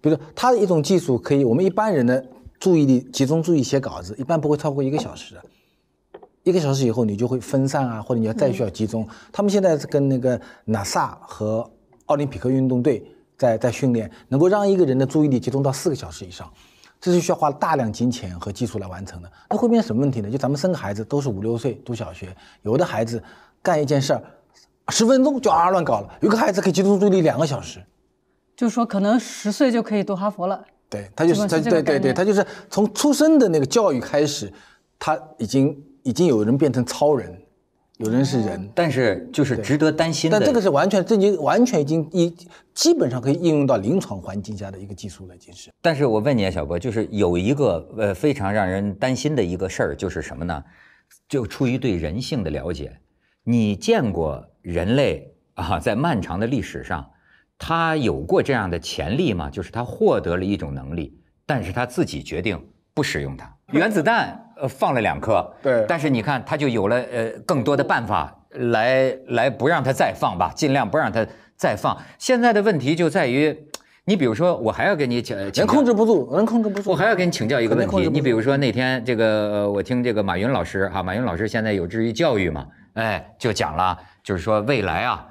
[0.00, 2.24] 比如说，它的一种技术可以，我们一般人的
[2.58, 5.42] 注意力集中注意写稿子，一般不会超过一个小时的。
[6.44, 9.06] 一个小时以后，你就会分散啊，或者你要再需要集中。
[9.30, 11.68] 他们现在是跟那个 NASA 和
[12.06, 13.04] 奥林匹克运动队
[13.38, 16.50] 在在训练，能够让一个人的注意力集中到四个小时以上。
[17.00, 19.30] 这是需要花大量金钱和技术来完成的。
[19.50, 20.30] 那会变成什么问题呢？
[20.30, 22.28] 就咱们生个孩子都是五六岁读小学，
[22.62, 23.20] 有的孩子
[23.60, 24.22] 干一件事儿，
[24.88, 27.80] 十分钟就啊乱搞了，有个孩子可以集中注意力两个小时。
[28.56, 30.64] 就是说，可能十岁就可以读哈佛了。
[30.88, 34.52] 对他就是他，对对对，他就是从出生的那个教育开始，
[34.98, 37.36] 他已经已经有人变成超人，
[37.98, 40.38] 有人是人，但是就是值得担心的。
[40.38, 42.34] 但这个是完全，这已经完全已经一
[42.74, 45.70] 基本上可以应用到临床环境下的一个技术了，已经是。
[45.80, 50.64] 但是我问你啊，小波，就是有一个呃非常让人担心的一个事儿，就是什么呢？
[51.28, 52.98] 就出于对人性的了解，
[53.44, 57.08] 你见过人类啊， 在漫长的历史上，
[57.58, 59.48] 他有过这样的潜力吗？
[59.50, 62.60] 就是他获得了一种能力，但是他自己决定
[62.94, 63.50] 不使用它。
[63.72, 71.26] 原子弹呃放了两颗，对但是你看它就有了呃更多的办法来来不让它再放吧，尽量不让它
[71.56, 71.96] 再放。
[72.18, 73.56] 现在的问题就在于，
[74.04, 76.90] 你比如说，我还要跟你请，人请教控制不住，人控制不住。
[76.90, 85.26] 我还要跟你请教一个问题，你比如说那天这个，呃我听这个马云老师哈，马云老师现在有志于教育嘛，哎，就讲了，就是说未来啊，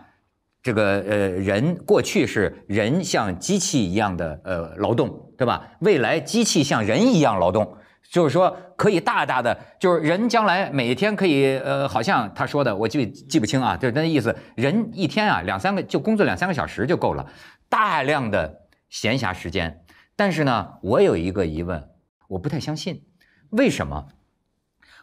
[0.64, 5.68] 这个呃人过去是人像机器一样的呃劳动，对吧？
[5.80, 7.78] 未来机器像人一样劳动，
[8.12, 17.26] 就是说可以大大的，就是人将来每天可以，呃，好像他说的，我记记不清啊，就是那意思，人一天啊两三个就工作两三个小时就够了，
[17.68, 19.84] 大量的闲暇时间。
[20.16, 21.90] 但是呢，我有一个疑问，
[22.28, 23.04] 我不太相信，
[23.50, 24.10] 为什么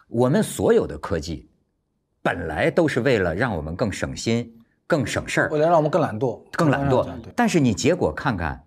[0.07, 1.49] 我们所有的科技
[2.21, 4.58] 本来都是为了让我们更省心、
[4.89, 8.63] 更省事儿为、了让我们更懒惰，更懒惰，但是你结果看看，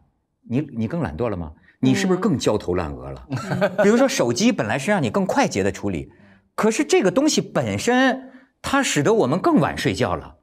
[0.48, 1.50] 你你更懒惰了吗？
[1.80, 3.26] 你是不是更焦头烂额了？
[3.82, 6.12] 比如说手机本来是让你更快捷的处理，
[6.54, 8.30] 可是这个东西本身
[8.62, 10.36] 它使得我们更晚睡觉了。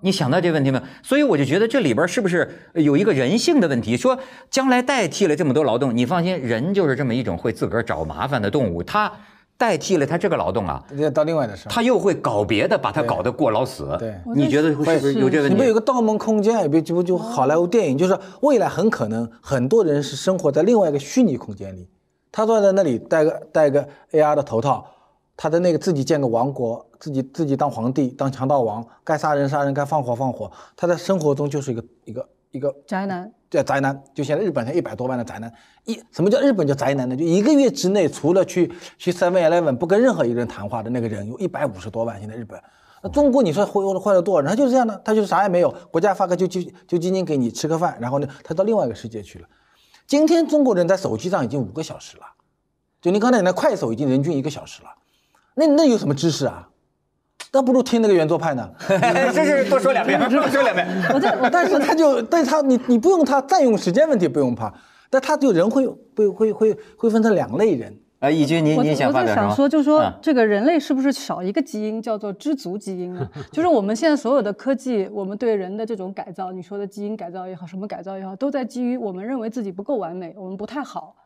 [0.00, 0.84] 你想到这问题没有？
[1.04, 3.96] 所以我就觉得这里边是不是有一个人性的问题？
[3.96, 4.18] 说
[4.50, 9.12] 将来代替了这么多劳动，你放心，人就是这么一种会自个儿找麻烦的动物，它
[9.56, 11.70] 代替了他这个劳动啊，那到另外的事儿。
[11.70, 13.96] 他又会搞别的，把他搞得过劳死。
[13.98, 15.54] 对你觉得是不是有这问题？
[15.54, 21.88] 你们有个《盗梦空间》，也不就就好莱坞电影，就是未来很可能很多人是生活在另外一个虚拟空间里，
[22.32, 24.84] 他坐在那里戴个戴个 AR 的头套，
[25.36, 33.32] 他的那个自己建个王国，自己自己当皇帝当强盗王，该杀人杀人，该放火放火，他在生活中就是一个一个一个宅男。
[33.52, 35.52] 对宅男，就现在日本才一百多万的宅男，
[35.84, 37.14] 一什么叫日本叫宅男呢？
[37.14, 42.18] 就一个月之内，除了去去 Seven Eleven 不跟任何一个人谈话的那个人，有一百五十多万。
[42.18, 42.58] 现在日本，
[43.02, 44.48] 那中国你说坏坏了多少人？
[44.48, 49.46] 他就是这样的，他就是啥也没有，国家发个救救救济金给你吃个饭，然后呢，他到另外一个世界去了。
[50.06, 52.24] 今天中国人在手机上已经五个小时了，
[53.02, 54.88] 就你刚才那快手已经人均一个小时了，
[55.56, 56.70] 那那有什么知识啊？
[57.52, 58.68] 那不如听那个圆桌派呢。
[58.88, 60.86] 这是多说两遍， 多说两遍。
[61.12, 64.72] 我在我但是他就，但是他你你不用他占用时间问题不用怕，
[65.10, 65.86] 但他就人会
[66.16, 67.94] 会会会会分成两类人。
[68.20, 69.48] 啊，义军，您我您想我发表什么？
[69.48, 73.28] 在想说，就是说嗯这个人类是不是少一个基因，叫做知足基因呢？
[73.50, 81.16] 就是我们现在所有的科技，我们对人的这种改造，你说的基因改造也好，什么改造也好，都在基于我们认为自己不够完美，我们不太好。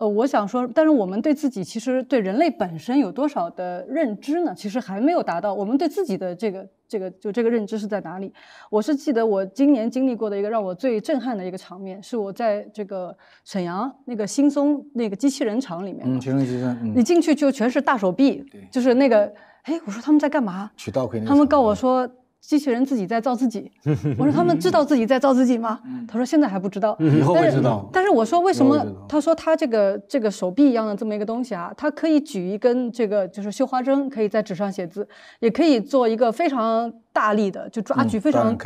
[0.00, 4.54] 呃，我想说，但是我们对自己其实对人类本身有多少的认知呢？
[4.56, 5.52] 其实还没有达到。
[5.52, 8.32] 我们对自己的这个这个就这个认知是在哪里？
[8.70, 16.00] 我是记得我今年经历过的一个让我最震撼的一个场面，是我在这个沈阳那个新松那个机器人厂里面。
[16.06, 19.30] 嗯，学生学生，你嗯，进去就全是大手臂，就是那个，
[19.64, 20.70] 哎，我说他们在干嘛？
[20.78, 22.08] 渠道可以他们告我说
[22.40, 23.70] 机器人自己在造自己。
[24.18, 25.80] 我说他们知道自己在造自己吗？
[26.08, 28.84] 他说现在还不知道，以后但是会知道但是我说为什么？
[29.08, 35.06] 他说他这个这个手臂一样的这么一个东西啊，它可以举一根这个就是绣花针，可以在纸上写字，
[35.40, 38.56] 也可以做一个非常大力的，就抓举非常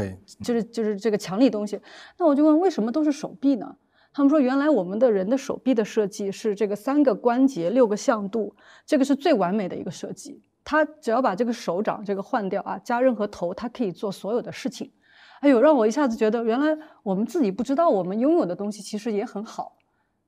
[0.42, 1.78] 就是就是这个强力东西。
[2.18, 3.74] 那我就问为什么都是手臂呢？
[4.16, 8.54] 他们说，原来我们的人的手臂的设计是这个三个关节六个向度，
[8.86, 10.40] 这个是最完美的一个设计。
[10.64, 14.90] 他只要把这个手掌这个换掉啊，加任何头，它可以做所有的事情。
[15.40, 19.76] 哎呦，让我一下子觉得，原来我们自己不知道，我们拥有的东西其实也很好。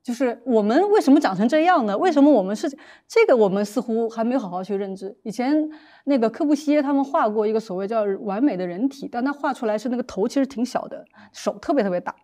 [0.03, 1.99] 就是我们为什么长成这样呢？
[1.99, 2.69] 为什么我们是
[3.09, 3.37] 这个？
[3.37, 5.17] 我们似乎还没有好好去认知。
[5.25, 5.69] 以前
[6.05, 12.15] 那个科布西耶他们画过一个所谓叫完美的人体，但他画出来是那个头其实挺小的，手特别特别大。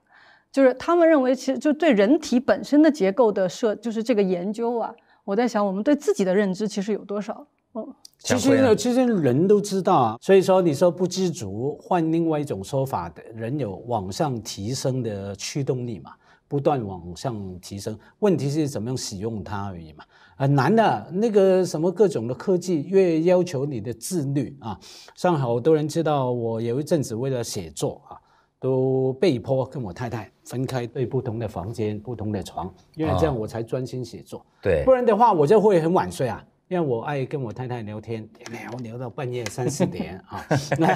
[0.52, 4.94] 就是他们认为，其实就对人体本身的结构的设，就是这个研究啊，
[5.24, 7.46] 我在想，我们对自己的认知其实有多少？
[7.72, 7.88] 哦，
[8.24, 16.12] 其实呢，其实人都知道啊，所以说你说不知足，换另外一种说法的，人有往上提升的驱动力嘛，
[16.46, 20.04] 不断往上提升，问题是怎么样使用它而已嘛。
[20.36, 24.78] 很难的，那个什么各种的科技越要求你的自律啊，
[25.16, 28.14] 像好多人知道，我有一阵子为了写作啊，
[28.60, 34.46] 都被迫跟我太太分开，对不同的房间、不同的床，因为这样我才专心写作。
[34.62, 36.44] 对不然的话我就会很晚睡啊。
[36.72, 40.42] 因为我爱跟我太太聊天，聊聊到半夜三四点 啊。
[40.78, 40.94] 那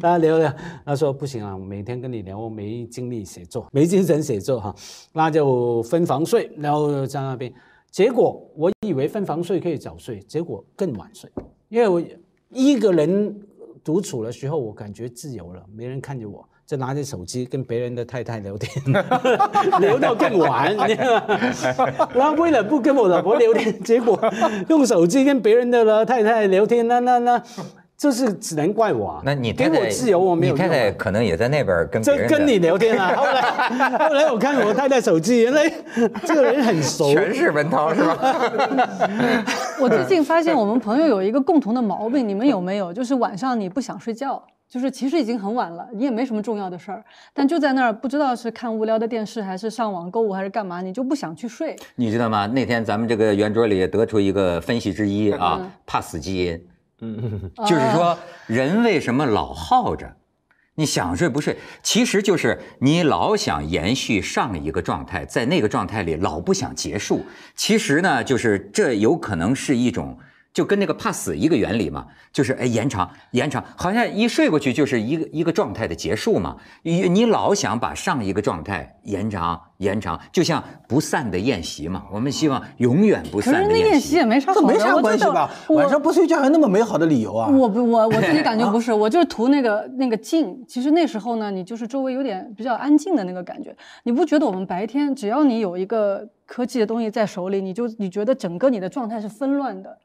[0.00, 0.50] 他聊聊，
[0.86, 4.74] 他说不行啊，每天跟你聊，我没精力写作，没精神写作哈、
[5.12, 7.52] 那就分房睡，然后在那边。
[7.90, 11.30] 结果我以为分房睡可以早睡，结果更晚睡，
[11.68, 12.02] 因为我
[12.48, 13.38] 一个人
[13.84, 16.48] 独处的时候，我感觉自由了，没人看着我。
[16.66, 18.92] 就拿着手机跟别人的太太聊天，
[19.80, 21.14] 聊到更晚，你知道
[21.86, 22.08] 吗？
[22.12, 24.18] 然后为了不跟我老婆聊天，结果
[24.68, 27.40] 用手机跟别人的太太聊天，那那那，
[27.96, 29.22] 就是只能怪我啊。
[29.24, 33.14] 那你太太给我自由，我没有你太太可能也在那边跟别这跟你聊天啊。
[33.14, 35.72] 后来后来我看我太太手机，原来
[36.24, 37.12] 这个人很熟。
[37.12, 38.18] 全是文涛是吧？
[39.80, 42.92] 我最近发现我们朋友有一个共同的毛病，你们有没有？
[42.92, 51.76] 就是晚上你不想睡觉，就是其实已经很晚了，你也没什么重要的事儿，但就在那儿不知道是看无聊的电视，还是上网购物，还是干嘛，你就不想去睡。
[51.94, 52.48] 你知道吗？
[52.48, 56.66] 那天咱们这个圆桌里得出一个分析之一啊，怕死基因。
[57.00, 60.16] 嗯，就是说人为什么老耗着，
[60.74, 67.24] 你想睡不睡，其实就是你老想延续上一个状态，在那个状态里老不想结束。
[67.54, 70.18] 其实呢，就是这有可能是一种。
[70.56, 76.56] 就跟那个怕死一个原理嘛，就是哎延长延长，好像一睡过去就是一个一个状态的结束嘛。
[76.82, 82.04] 你你老想把上一个状态延长延长，就像不散的宴席嘛。
[82.10, 84.16] 我们希望永远不可是散的那宴宴席。
[84.16, 85.50] 也没啥好的，这没啥关系吧？
[85.68, 87.50] 晚上不睡觉还那么美好的理由啊？
[87.50, 90.64] 我不我我自己 感觉不是，我就是图那个那个静。
[90.66, 93.76] 其实那时候呢，你就是周围有点比较安静的那个感觉。
[94.04, 99.98] 你不觉得我们白天只要你有一个科技的东西在手里，你就你觉得整个你的状态是纷乱的，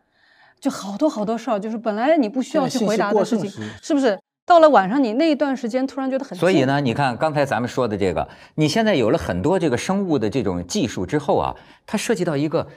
[0.62, 3.50] 就好多好多事儿，就是本来你不需要去回答的事情，
[3.82, 4.18] 是不是？
[4.46, 11.56] 到了晚上，你那一段时间突然觉得很静，所以呢，你看刚才咱们说的这个，你现在有了很多这个生物的这种技术之后啊，
[11.86, 12.68] 它涉及到一个，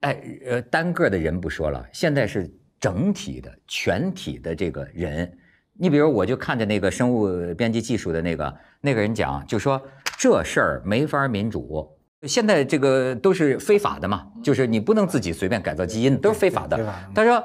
[0.00, 5.30] 哎呃单个的人不说了，现在是整体的、全体的这个人。
[5.74, 9.80] 你比如，我就看着那个生物编辑技术的那个那个人讲，就说
[10.18, 11.88] 这事儿没法民主。
[12.26, 16.78] 现在这个都是非法的嘛，就是你不能自己随便改造基因，都是非法的。
[17.12, 17.42] 他说：“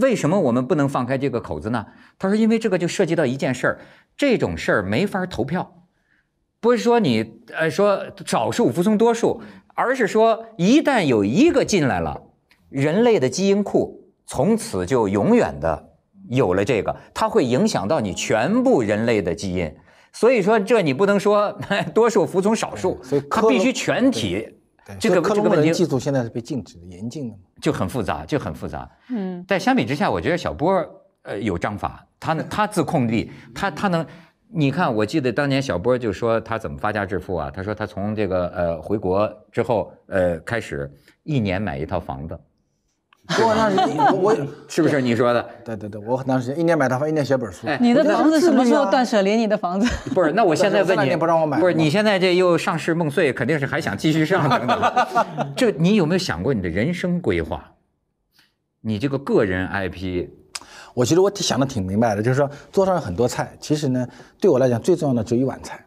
[0.00, 1.84] 为什么我们不能放开这个口子呢？”
[2.16, 3.80] 他说：“因为这个就涉及到一件事儿，
[4.16, 5.84] 这种事儿没法投票，
[6.60, 9.42] 不是说你呃说少数服从多数，
[9.74, 12.22] 而是说一旦有一个进来了，
[12.68, 15.90] 人类的基因库从此就永远的
[16.28, 19.74] 有了这个，它会影响到你全部人类的基因。
[20.12, 21.56] 所以说这你不能说
[21.94, 24.56] 多数服从少数所以，克隆它必须全体。
[24.98, 27.42] 这个这个问题技术现在是被禁止的，严禁的嘛。
[27.60, 28.90] 就很复杂，就很复杂。
[29.10, 30.84] 嗯，但相比之下，我觉得小波
[31.22, 34.04] 呃有章法，他呢他自控力，他他能，
[34.48, 37.48] 你看，我记得当年小波就说他怎么发家致富啊？
[37.52, 40.90] 他说他从这个呃回国之后呃开始
[41.22, 42.36] 一年买一套房子，
[43.42, 45.48] 我当时我我是不是你说的？
[45.64, 47.66] 对对对，我很长时间一年买套房，一年写本书。
[47.66, 49.36] 哎你的房子什么时候断舍离？
[49.36, 49.86] 你的房子？
[50.12, 55.06] 不是，那我现在问你，年不让我买不是你现在这又上市梦碎，肯定是还想继续上等等。
[55.56, 57.72] 这你有没有想过你的人生规划？
[58.80, 60.26] 你这个个人 IP，
[60.94, 64.06] 我其实我想的挺明白的，就是说桌上有很多菜，其实呢，
[64.40, 65.84] 对我来讲最重要的只有一碗菜。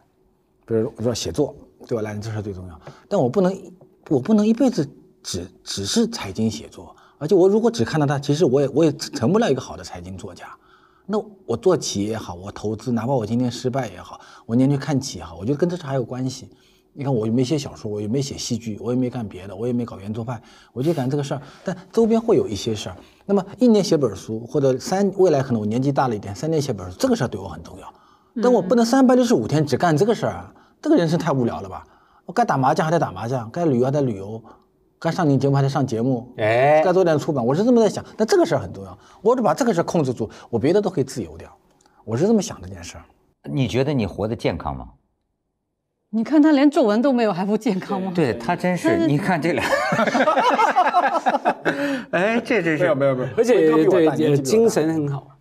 [0.66, 1.54] 比如我说写作，
[1.86, 3.54] 对我来讲这是最重要，但我不能，
[4.08, 4.88] 我不能一辈子
[5.22, 10.46] 只只是财经写作，而且我如果只看到它，其实我也我也成不了一个好的财经作家。
[11.06, 16.48] 那我做企业也好，我投资，哪怕我今天失败也好，我年年看企也好，我觉得跟这事还有关系。
[16.96, 20.40] 你看，我又没写小说，我又没写戏剧，我也没干别的，我也没搞圆桌派，
[20.72, 21.42] 我就干这个事儿。
[21.64, 22.96] 但周边会有一些事儿。
[23.26, 27.92] 那么一年写本书，或者三未来可能我年纪大了一点，三年写本书，这个事儿对我很重要。
[28.42, 31.84] 但我不能三百六十五天只干这个事儿啊，这个人生太无聊了吧？
[32.26, 34.40] 我该打麻将还得打麻将，该旅游还得旅游，
[35.04, 38.02] 该上你节目还得上节目，哎该做点出版，我是这么在想。
[38.16, 41.54] 但这个事儿很重要，我只把这个事儿控制住，我别的都可以自由掉。
[42.06, 43.04] 我是这么想这件事儿。
[43.50, 44.88] 你觉得你活得健康吗？
[46.08, 48.12] 你看他连皱纹都没有，还不健康吗？
[48.14, 49.62] 对他真是，你看这俩，
[52.12, 55.33] 哎，这真是没有没有，而且他比我对精神很好。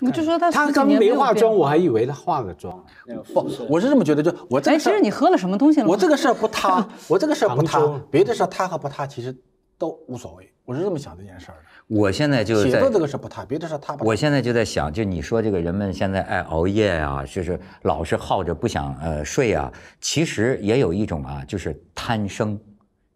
[0.00, 2.84] 我就说他他刚没化妆，我还以为他化了妆。
[3.32, 5.86] 不，我是这么觉得，就我这哎，个事儿其实你喝了什么东西了？
[5.90, 7.80] 我这个事儿不塌，我这个事儿不塌，
[8.10, 9.36] 别的事儿塌和不塌其实
[9.76, 10.48] 都无所谓。
[10.64, 11.64] 我是这么想这件事儿的。
[11.88, 14.04] 我现在就在写作这个事儿不塌，别的事儿塌不塌。
[14.04, 19.70] 我现在就在想，就你说这个人们现在爱熬夜啊，就是老是耗着不想呃睡啊，
[20.00, 22.58] 其实也有一种啊，就是贪生，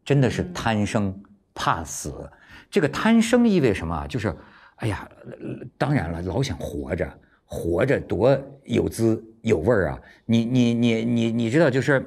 [0.05, 1.15] 真的是贪生
[1.55, 2.13] 怕死。
[2.69, 4.07] 这个贪生意味什么啊？
[4.09, 4.35] 就是，
[4.77, 5.09] 哎呀，
[5.77, 7.09] 当然了，老想活着，
[7.45, 10.01] 活着多有滋有味儿啊！
[10.25, 12.05] 你你你你你知道，就是。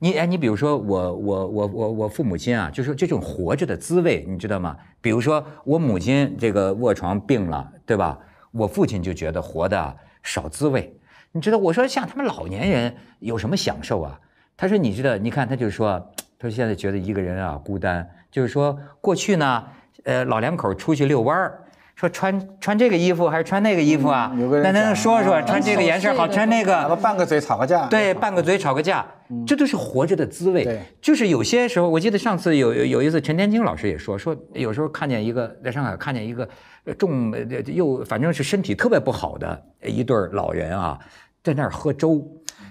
[0.00, 4.76] 你哎，你比如说我我我我我父母亲啊，就是这种活着的滋味，你知道吗？
[5.00, 8.16] 比如说我母亲这个卧床病了，对吧？
[8.52, 10.96] 我父亲就觉得活的少滋味。
[11.32, 14.20] 你知道，我说像他们老年人有什么享受啊？
[14.56, 15.98] 他说你知道，你看他就说，
[16.38, 19.64] 他说现在觉得一个人啊孤单，就是说过去呢，
[20.04, 21.64] 呃，老两口出去遛弯儿。
[21.98, 24.30] 说穿穿这个衣服还是穿那个衣服啊？
[24.32, 29.04] 嗯有个人那能讲说说啊穿这个颜色好，穿那个哪怕拌个嘴吵个架，对，拌个嘴吵个架，
[29.44, 30.62] 这都是活着的滋味。
[30.62, 36.48] 对就是有些时候，我记得上次有有有一次，陈天青老师也说，说有时候看见一个在上海看见一个
[36.84, 40.96] 呃重呃又反正是身体特别不好的一对老人啊，
[41.42, 42.24] 在那儿喝粥，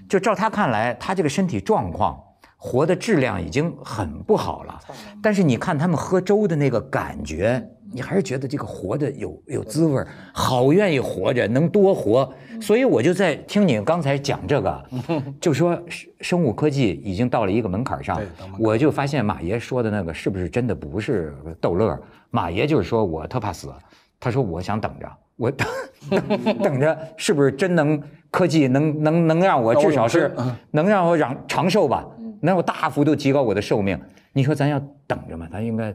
[0.08, 2.18] 就照他看来，他这个身体状况。
[2.58, 4.80] 活的质量已经很不好了，
[5.22, 12.30] 但是你看他们喝粥的那个感觉，你还是觉得这个活的有有滋味儿，好愿意活着，能多活。
[12.60, 14.84] 所以我就在听你刚才讲这个，
[15.40, 18.20] 就说生生物科技已经到了一个门槛上
[18.58, 22.02] 我就发现马爷说的那个是不是真的不是逗乐儿？
[22.32, 23.72] 马爷就是说我特怕死，
[24.20, 25.52] 他说我想等着，我
[26.10, 28.02] 等等着是不是真能
[28.32, 30.56] 科技能能能让我至少是嗯。
[30.72, 32.06] 能让我长长寿吧，
[32.48, 34.00] 能让我大幅度提高我的寿命。
[34.32, 35.48] 你说咱要等着吗？
[35.52, 35.94] 咱应该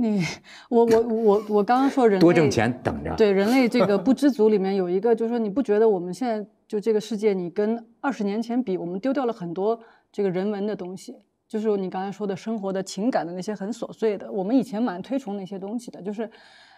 [0.00, 0.22] 你
[0.68, 3.12] 我我我我刚刚说人类多挣钱等着。
[3.16, 9.78] 对人类这个不知足里面有一个，就是说你不觉得我们现在就这个世界，你跟二十年前比，我们丢掉了很多
[10.12, 11.16] 这个人文的东西，
[11.48, 16.30] 就是你刚才说的生活的情感的那些很琐碎的，我们以前蛮推崇那些东西的，就是。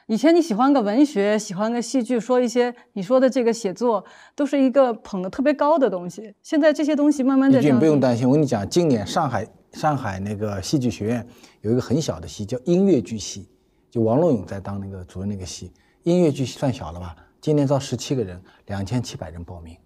[0.07, 6.35] 以前你喜欢个文学，喜欢个戏剧，说一些你说的这个写作，都是一个捧得特别高的东西。
[6.43, 7.87] 现在这些东西慢慢在李俊降低。
[7.87, 11.25] 不用担心，我跟你讲，今年上海上海那个戏剧学院
[11.61, 13.49] 有一个很小的戏叫音乐剧系，
[13.89, 15.73] 就王洛勇在当那个主任那个戏，
[16.03, 17.15] 音乐剧系算小了吧？
[17.41, 19.77] 今年招十七个人，两千七百人报名。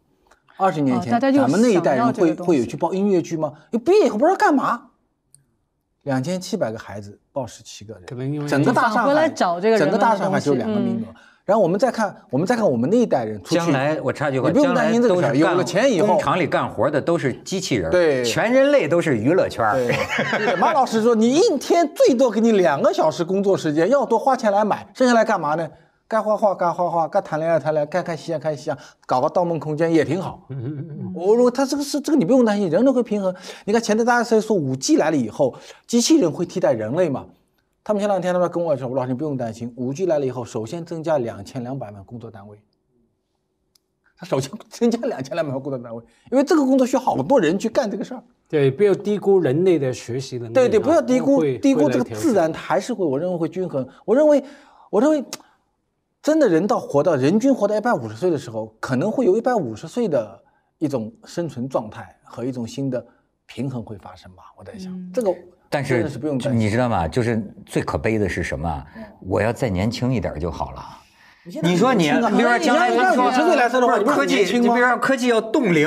[0.57, 3.53] 二十年前，哦大家咱们那一代人会会有去报音乐剧吗？
[3.73, 4.91] 你毕业以后不知道干嘛。
[6.05, 11.11] 两千七百个孩子报十七个人，可能因为整个大上海返回来找这个整个大上海只有两个名额。
[11.11, 11.15] 嗯
[11.47, 19.75] 然后我们再看，我们再看我们那一代人出去，将来我插句话，你不用担心这个事儿，有了钱以后工，厂里干活的都是机器人，对全人类都是娱乐圈儿。
[20.39, 25.69] 对，马老师说，你一天最多给你两个小时工作时间，要多花钱来买，剩下来干嘛呢？
[26.07, 30.47] 该画画该画画，该谈恋爱谈恋爱，该看戏啊看戏啊，搞个盗梦空间也挺好。
[31.15, 33.35] 我说他这个是这个你不用担心，人类会平衡。
[33.65, 35.55] 你看前头大家在说五 G 来了以后，
[35.87, 37.27] 机器人会替代人类嘛？
[37.83, 42.59] 他们前两天他们跟我说，吴老师你不用担心，五 G 来了以后，首先增加两千两百万工作单位。
[44.17, 48.23] 他首先增加两千两百万工作单位，因为这个工作需要好多人去干这个事儿。
[48.49, 50.55] 对，不要低估人类的学习能力啊。
[50.55, 53.87] 对对，不要低估低估这个自然，还是会，我认为会均衡。
[54.05, 54.43] 我认为，
[54.89, 55.25] 我认为，
[56.25, 60.43] 真的人到活到人均活到一百五十岁的时候，可能会有一百五十岁的
[60.79, 63.07] 一种生存状态和一种新的
[63.45, 64.45] 平衡会发生吧。
[64.57, 65.31] 我在想，这个
[65.69, 66.39] 但是真的是不用。
[66.59, 67.07] 你知道吗？
[67.07, 68.87] 就是最可悲的是什么啊？
[69.21, 70.83] 我要再年轻一点就好了。
[71.47, 74.77] 你说你，你比如说将来他说五十岁来说的话，你不是科技，你比如？
[74.77, 75.87] 说科技要冻龄，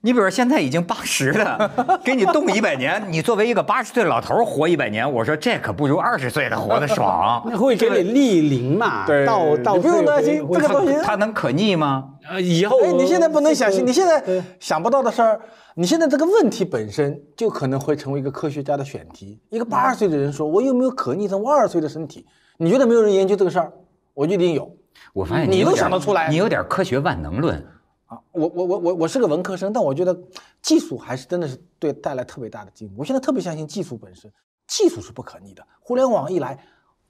[0.00, 7.42] 你比如说现在已经八十了，给你冻一百年，你作为一个八十岁老头儿活一百年，我说这可不如二十岁的活得爽。
[7.46, 9.04] 那会给你逆龄嘛？
[9.06, 12.12] 对到不用担心这个东西他能可逆吗？
[12.30, 15.38] 呃，以后哎，你现在不能想象，你现在想不到的事儿，
[15.74, 19.38] 你现在这个问题本身就可能会成为一个科学家的选题。
[19.50, 22.24] 一个八十岁的人说：“我有没有可逆成我二十岁的身体？”
[22.56, 23.70] 你觉得没有人研究这个事儿？
[24.14, 24.74] 我觉得一定有
[25.16, 27.56] 我发现你都想得出来你有点科学万能论。
[28.04, 28.20] 啊！
[28.32, 30.16] 我我我我我是个文科生，但我觉得
[30.60, 32.96] 技术还是真的是对带来特别大的进步。
[32.98, 34.30] 我现在特别相信技术本身，
[34.68, 35.66] 技术是不可逆的。
[35.80, 36.62] 互联网一来，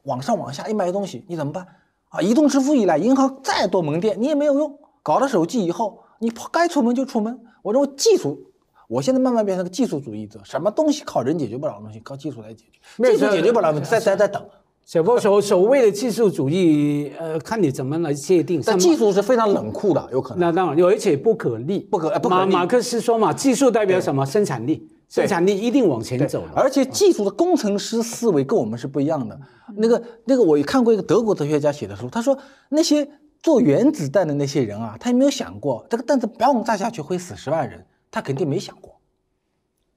[0.04, 1.66] 往上往下一卖东西，你怎么办？
[2.11, 4.78] 啊，移动支付一来，银行再多门店你也没有用。
[5.02, 7.38] 搞了手机以后，你该出门就出门。
[7.62, 8.40] 我认为技术，
[8.88, 13.11] 我现在慢慢变成个技术主义者，什么东西靠人解决不了的东西，靠技术来解决。
[13.11, 14.48] 技术解决不了的问题，再再再等。
[14.87, 18.62] 小波所所谓的技术主义，呃，看你怎么来界定。
[18.64, 20.39] 但技术是非常冷酷的，有可能。
[20.39, 21.80] 那当然有，而且不可逆。
[21.80, 24.24] 不可呃不可逆马马克思说嘛，技术代表什么？
[24.24, 26.53] 生产力，生产力一定往前走的。
[26.55, 29.37] 而且技术的工程师思维跟我们是不一样的。
[29.74, 33.09] 那个那个，我也看过一个德国哲学家写的书，他说那些
[33.43, 38.95] 做原子弹的那些人啊，他也没有想过这个弹子嘣炸下去会死十万人，他肯定没想过。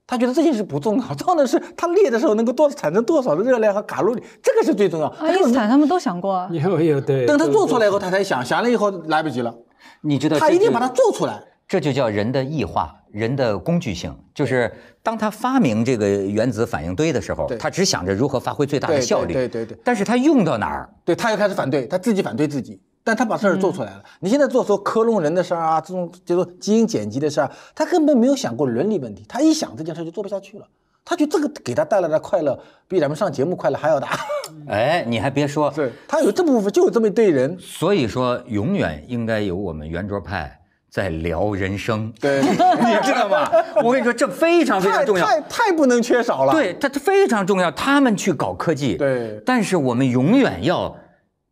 [0.09, 5.05] 他觉得这件事不重要， 重要的是他裂的时候能够多产生多少的热量和卡路里，这个是最重要。
[5.19, 6.49] 爱因斯坦他们都想过啊。
[6.51, 9.53] 有有对，等他做出来以后，他才想，想了以后来不及了，
[10.01, 11.39] 你知道，他一定把它做出来。
[11.67, 14.11] 这就叫人的异化，人的工具性。
[14.33, 19.33] 就是当他发明这个原子反应堆的时候，他只想着如何发挥最大的效率。
[19.33, 20.89] 对对对对但是他用到哪儿？
[21.05, 24.03] 对，他又开始反对，他自己反对自己，但他把事儿做出来了。
[24.19, 30.67] 你现在做说克隆人的事儿啊，这种就说基因剪辑的事儿，他根本没有想过伦理问题，他一想这件事儿就做不下去了。
[31.03, 34.09] 他觉得这个给他带来的快乐比咱们上节目快乐还要大。
[34.69, 37.57] 哎，你还别说， 对，他有这部分就有这么一堆人。
[37.59, 43.49] 所以说永远应该有我们圆桌派在聊人生，对， 你知道吗？
[43.83, 45.25] 我跟你说，这非常非常重要。
[45.25, 46.53] 太太不能缺少了。
[46.53, 47.71] 对，它它非常重要。
[47.71, 50.95] 他们去搞科技，对但是我们永远要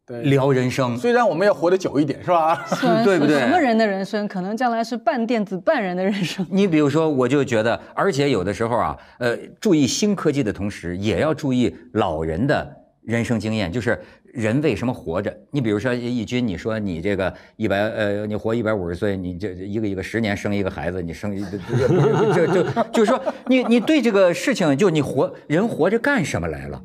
[0.08, 0.98] 对聊人生。
[0.98, 2.66] 虽然我们要活得久一点，是吧？
[3.04, 6.46] 对不对什么人的人生，可能将来是半电子半人的人生。
[6.50, 15.36] 你比如说，我就觉得，而且有的时候啊，呃，注意新科技的同时，也要注意老人的人生经验，就是人为什么活着。
[15.52, 26.82] 你比如说义军，你说你这个一百呃，你活一百五十岁，你这一个一个十年生一个孩子，你生一 不是就就就是说，你你对这个事情，就你活人活着干什么来了，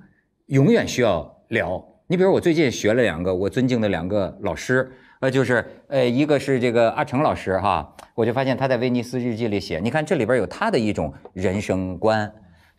[0.46, 1.91] 永远需要聊。
[2.12, 12.30] 你比如我最近学了两个我尊敬的两个老师，呃，就是呃，一个是这个阿成老师哈，我就发现他在威尼斯日记里写，你看这里边有他的一种人生观，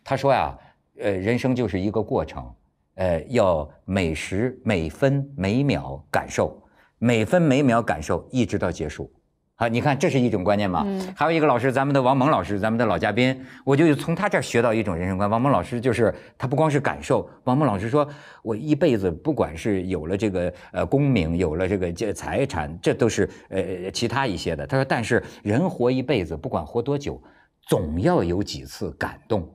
[0.04, 0.56] 他说呀，
[1.00, 2.48] 呃，人生就是一个过程，
[2.94, 6.56] 呃，要每时每分每秒感受，
[6.98, 9.12] 每分每秒感受，一直到结束。
[9.56, 10.82] 啊，你看这是一种观念嘛。
[10.84, 15.30] 嗯还有一个老师，咱们的王蒙老师，咱们的老嘉宾，我就从他这儿学到一种人生观。
[15.30, 18.08] 王蒙老师就是他不光是感受，王蒙老师说，
[18.42, 24.66] 我一辈子不管是有了这个呃功名，有了这个这财产，这都是呃其他一些的。
[24.66, 27.22] 他说，但是人活一辈子，不管活多久，
[27.68, 29.48] 总要有几次感动，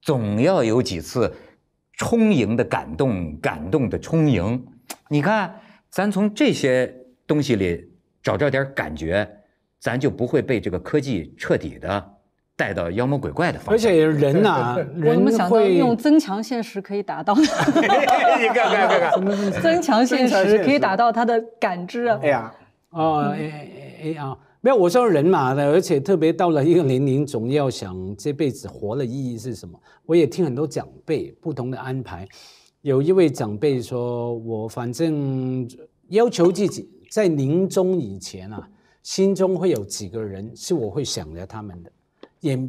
[0.00, 1.30] 总要有几次
[1.98, 4.66] 充盈的感动，感动的充盈。
[5.10, 5.60] 你看，
[5.90, 6.94] 咱从这些
[7.26, 7.95] 东西里。
[8.26, 9.24] 找着点感觉，
[9.78, 12.04] 咱就不会被这个科技彻底的
[12.56, 13.72] 带到妖魔鬼怪的方向。
[13.72, 17.36] 而且人呐，人会用增强现实可以达到。
[17.36, 22.18] 你看看看看，增强现实可以达到他的感知啊。
[22.20, 22.52] 哎呀，
[22.90, 23.70] 哦，哎
[24.02, 29.80] 哎啊，没有，我说人嘛的，而且特别到了一个年龄，总要想这辈子活的意义是什么。
[30.04, 32.26] 我也听很多长辈不同的安排，
[32.82, 35.64] 有一位长辈说，我反正
[36.08, 36.90] 要求自己。
[37.16, 38.68] 在临终以前啊，
[39.02, 41.90] 心中会有几个人是我会想着他们的，
[42.40, 42.68] 也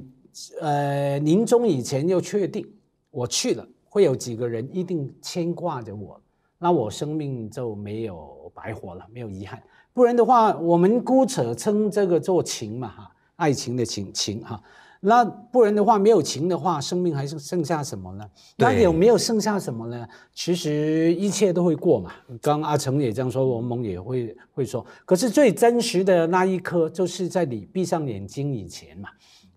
[0.62, 2.66] 呃临终以前要确定
[3.12, 6.18] 我去了会有几个人一定牵挂着我，
[6.58, 9.62] 那我生命就没有白活了，没有遗憾。
[9.92, 14.64] 不然的话，我们姑且称这个做情嘛哈，爱情的情情哈。
[15.00, 18.26] 那不然的话，没有情的话，生命还是剩下什么呢？
[18.58, 20.08] 那有没有剩下什么呢？
[20.34, 22.12] 其实一切都会过嘛。
[22.42, 24.86] 刚阿成也这样说，王蒙也会会说。
[25.06, 29.10] 可是最真实的那一刻，就是在你闭上眼睛以前嘛。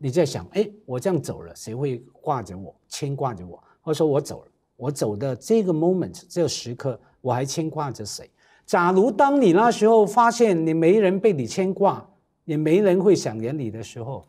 [0.03, 3.63] 你在想，哎，我这样走了，谁会挂着我，牵挂着我？
[3.83, 8.31] 或者说我走了，我走的这个 moment，这个时刻，我还牵挂着谁？
[8.65, 12.07] 假如当你那时候发现你没人被你牵挂，
[12.45, 14.25] 也没人会想念你的时候。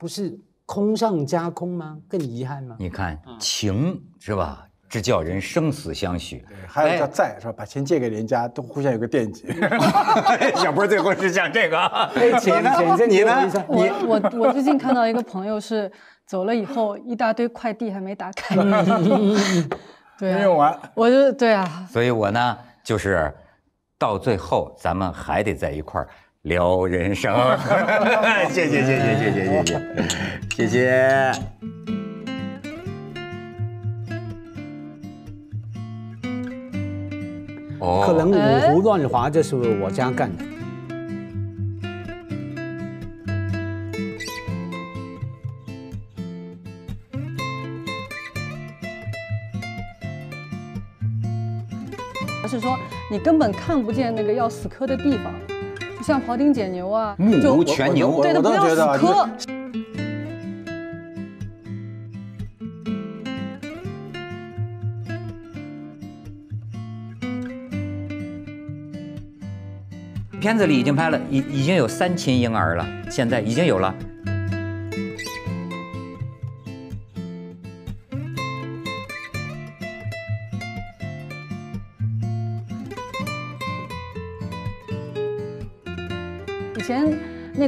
[0.00, 0.34] 不是
[0.64, 1.98] 空上加空吗？
[2.08, 2.74] 更遗憾吗？
[2.78, 4.66] 你看情是吧？
[4.88, 6.42] 这叫人生死相许。
[6.66, 7.52] 还有叫债是吧？
[7.58, 9.46] 把钱借给人家，都互相有个惦记。
[10.56, 12.10] 小波最后是讲这个。
[12.40, 12.70] 钱 呢？
[13.06, 13.46] 你呢？
[13.68, 15.92] 我我我最近看到一个朋友是
[16.24, 18.56] 走了以后，一大堆快递还没打开。
[20.18, 20.76] 对，没用完。
[20.94, 21.86] 我就对啊。
[21.92, 23.30] 所以我呢，就是
[23.98, 26.08] 到最后，咱们还得在一块儿。
[26.42, 27.34] 聊人生，
[28.50, 29.68] 谢谢谢谢谢谢谢谢
[30.56, 31.32] 谢谢。
[37.78, 40.44] 哦，可能五胡乱华就是我家干的。
[52.42, 52.78] 而是说
[53.10, 55.49] 你根本看不见那个要死磕的地方。
[56.10, 59.28] 像庖丁解牛啊，目无全牛，对，都不要死磕。
[70.40, 73.94] 片子里已经拍了，已已经有三亲婴儿了，现在已经有了。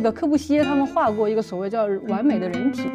[0.03, 2.90] 个科布西耶他们画过一个所谓叫完美的人体。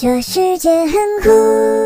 [0.00, 0.92] 这世界很
[1.24, 1.77] 酷。